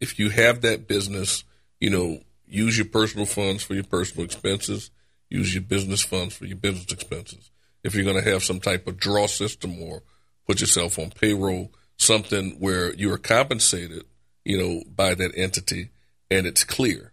[0.00, 1.42] If you have that business,
[1.80, 4.90] you know, use your personal funds for your personal expenses,
[5.28, 7.50] use your business funds for your business expenses.
[7.82, 10.02] If you're going to have some type of draw system or
[10.46, 14.04] put yourself on payroll, something where you are compensated,
[14.44, 15.90] you know, by that entity
[16.30, 17.12] and it's clear.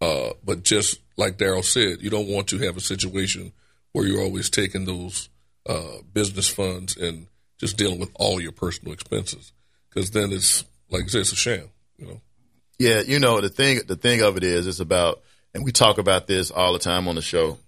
[0.00, 3.52] Uh, but just like Daryl said, you don't want to have a situation
[3.92, 5.28] where you're always taking those
[5.68, 7.26] uh, business funds and
[7.58, 9.52] just dealing with all your personal expenses
[9.88, 11.68] because then it's like I said, it's a sham,
[11.98, 12.20] you know.
[12.78, 13.80] Yeah, you know the thing.
[13.86, 15.20] The thing of it is, it's about,
[15.54, 17.58] and we talk about this all the time on the show.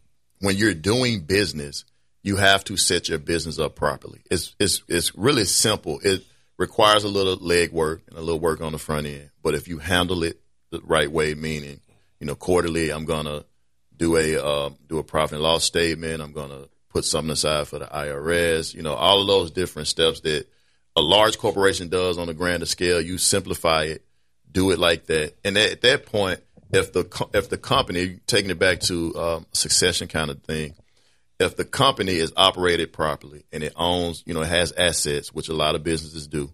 [0.41, 1.85] When you're doing business,
[2.23, 4.21] you have to set your business up properly.
[4.31, 6.01] It's it's it's really simple.
[6.03, 6.25] It
[6.57, 9.69] requires a little leg work and a little work on the front end, but if
[9.69, 10.41] you handle it
[10.71, 11.81] the right way, meaning
[12.23, 13.45] you know, quarterly, I'm gonna
[13.97, 16.23] do a uh, do a profit and loss statement.
[16.23, 18.75] I'm gonna put something aside for the IRS.
[18.75, 20.47] You know, all of those different steps that
[20.95, 23.01] a large corporation does on a grander scale.
[23.01, 24.05] You simplify it,
[24.53, 26.39] do it like that, and at that point,
[26.71, 30.75] if the if the company taking it back to um, succession kind of thing,
[31.41, 35.49] if the company is operated properly and it owns, you know, it has assets, which
[35.49, 36.53] a lot of businesses do,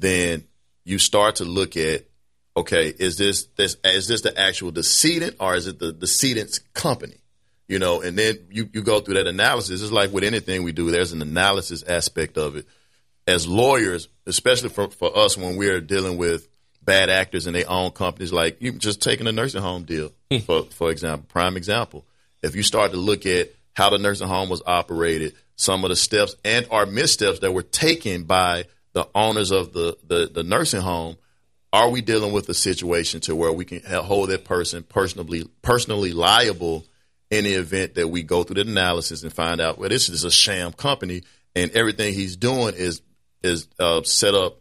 [0.00, 0.42] then
[0.84, 2.06] you start to look at
[2.56, 7.16] okay, is this this is this the actual decedent or is it the decedent's company?
[7.68, 9.82] You know, and then you, you go through that analysis.
[9.82, 12.66] It's like with anything we do, there's an analysis aspect of it.
[13.26, 16.46] As lawyers, especially for, for us when we're dealing with
[16.80, 20.38] bad actors and they own companies, like you just taking a nursing home deal, hmm.
[20.38, 22.06] for, for example, prime example.
[22.42, 25.96] If you start to look at how the nursing home was operated, some of the
[25.96, 30.82] steps and or missteps that were taken by the owners of the, the, the nursing
[30.82, 31.16] home,
[31.76, 36.12] are we dealing with a situation to where we can hold that person personally personally
[36.12, 36.84] liable
[37.30, 40.24] in the event that we go through the analysis and find out well this is
[40.24, 41.22] a sham company
[41.54, 43.02] and everything he's doing is
[43.42, 44.60] is uh, set up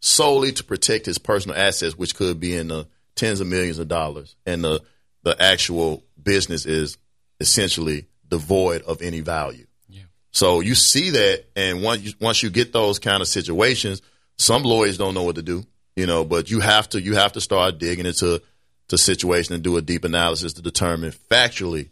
[0.00, 2.86] solely to protect his personal assets which could be in the
[3.16, 4.36] tens of millions of dollars.
[4.46, 4.82] And the
[5.22, 6.98] the actual business is
[7.40, 9.66] essentially devoid of any value.
[9.88, 10.02] Yeah.
[10.30, 14.02] so you see that and once you, once you get those kind of situations
[14.36, 15.64] some lawyers don't know what to do
[15.96, 18.42] you know, but you have to you have to start digging into
[18.88, 21.88] the situation and do a deep analysis to determine factually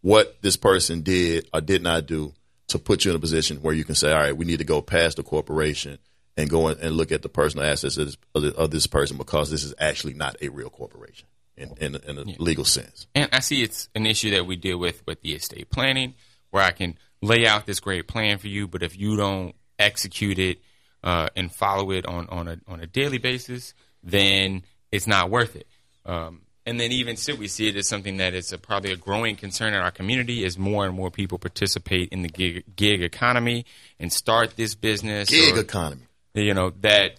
[0.00, 2.32] what this person did or did not do
[2.68, 4.64] to put you in a position where you can say, all right, we need to
[4.64, 5.98] go past the corporation
[6.36, 9.64] and go and look at the personal assets of this, of this person because this
[9.64, 12.34] is actually not a real corporation in, in, in a yeah.
[12.38, 13.06] legal sense.
[13.14, 16.14] And I see it's an issue that we deal with with the estate planning
[16.50, 20.38] where I can lay out this great plan for you, but if you don't execute
[20.38, 20.58] it
[21.02, 25.56] uh, and follow it on, on a on a daily basis, then it's not worth
[25.56, 25.66] it.
[26.06, 28.96] Um, and then even still, we see it as something that is a, probably a
[28.96, 33.02] growing concern in our community as more and more people participate in the gig, gig
[33.02, 33.66] economy
[33.98, 35.28] and start this business.
[35.28, 36.02] Gig or, economy.
[36.34, 37.16] You know that.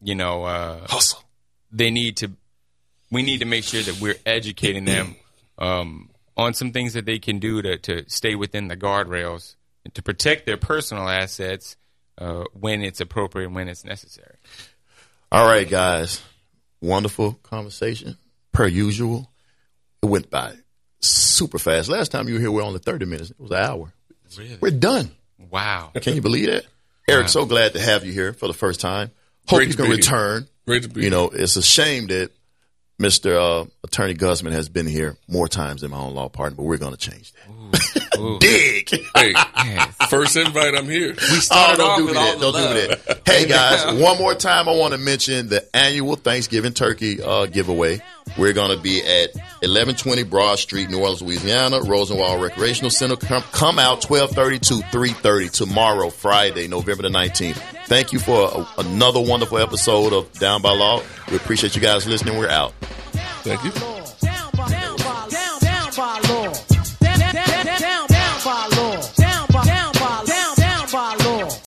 [0.00, 1.24] You know, uh, hustle.
[1.72, 2.30] They need to.
[3.10, 5.16] We need to make sure that we're educating them
[5.58, 9.92] um, on some things that they can do to to stay within the guardrails and
[9.94, 11.76] to protect their personal assets
[12.18, 14.36] uh, when it's appropriate and when it's necessary.
[15.30, 16.22] All right, guys.
[16.80, 18.16] Wonderful conversation,
[18.52, 19.30] per usual.
[20.02, 20.54] It went by
[21.00, 21.88] super fast.
[21.88, 23.30] Last time you were here, we were only 30 minutes.
[23.30, 23.92] It was an hour.
[24.36, 24.58] Really?
[24.60, 25.10] We're done.
[25.50, 25.92] Wow.
[26.00, 26.66] Can you believe that?
[27.08, 27.28] Eric, wow.
[27.28, 29.10] so glad to have you here for the first time.
[29.46, 30.42] Hope Great you can return.
[30.42, 30.50] Here.
[30.66, 32.30] Great to be You know, it's a shame that
[33.00, 33.62] Mr.
[33.62, 36.76] Uh, Attorney Gusman has been here more times than my own law partner, but we're
[36.76, 38.07] going to change that.
[38.18, 38.38] Ooh, ooh.
[38.38, 38.88] Dig.
[39.14, 39.34] Hey,
[40.08, 41.10] first invite, I'm here.
[41.10, 42.40] We started oh, don't do that.
[42.40, 42.74] Don't love.
[42.74, 43.22] do that.
[43.26, 48.02] Hey guys, one more time, I want to mention the annual Thanksgiving turkey uh, giveaway.
[48.36, 53.16] We're going to be at 1120 Broad Street, New Orleans, Louisiana, Rosenwald Recreational Center.
[53.16, 57.56] Come, come out 12:30 to 3:30 tomorrow, Friday, November the 19th.
[57.86, 61.02] Thank you for a, another wonderful episode of Down by Law.
[61.30, 62.38] We appreciate you guys listening.
[62.38, 62.74] We're out.
[63.42, 63.97] Thank you.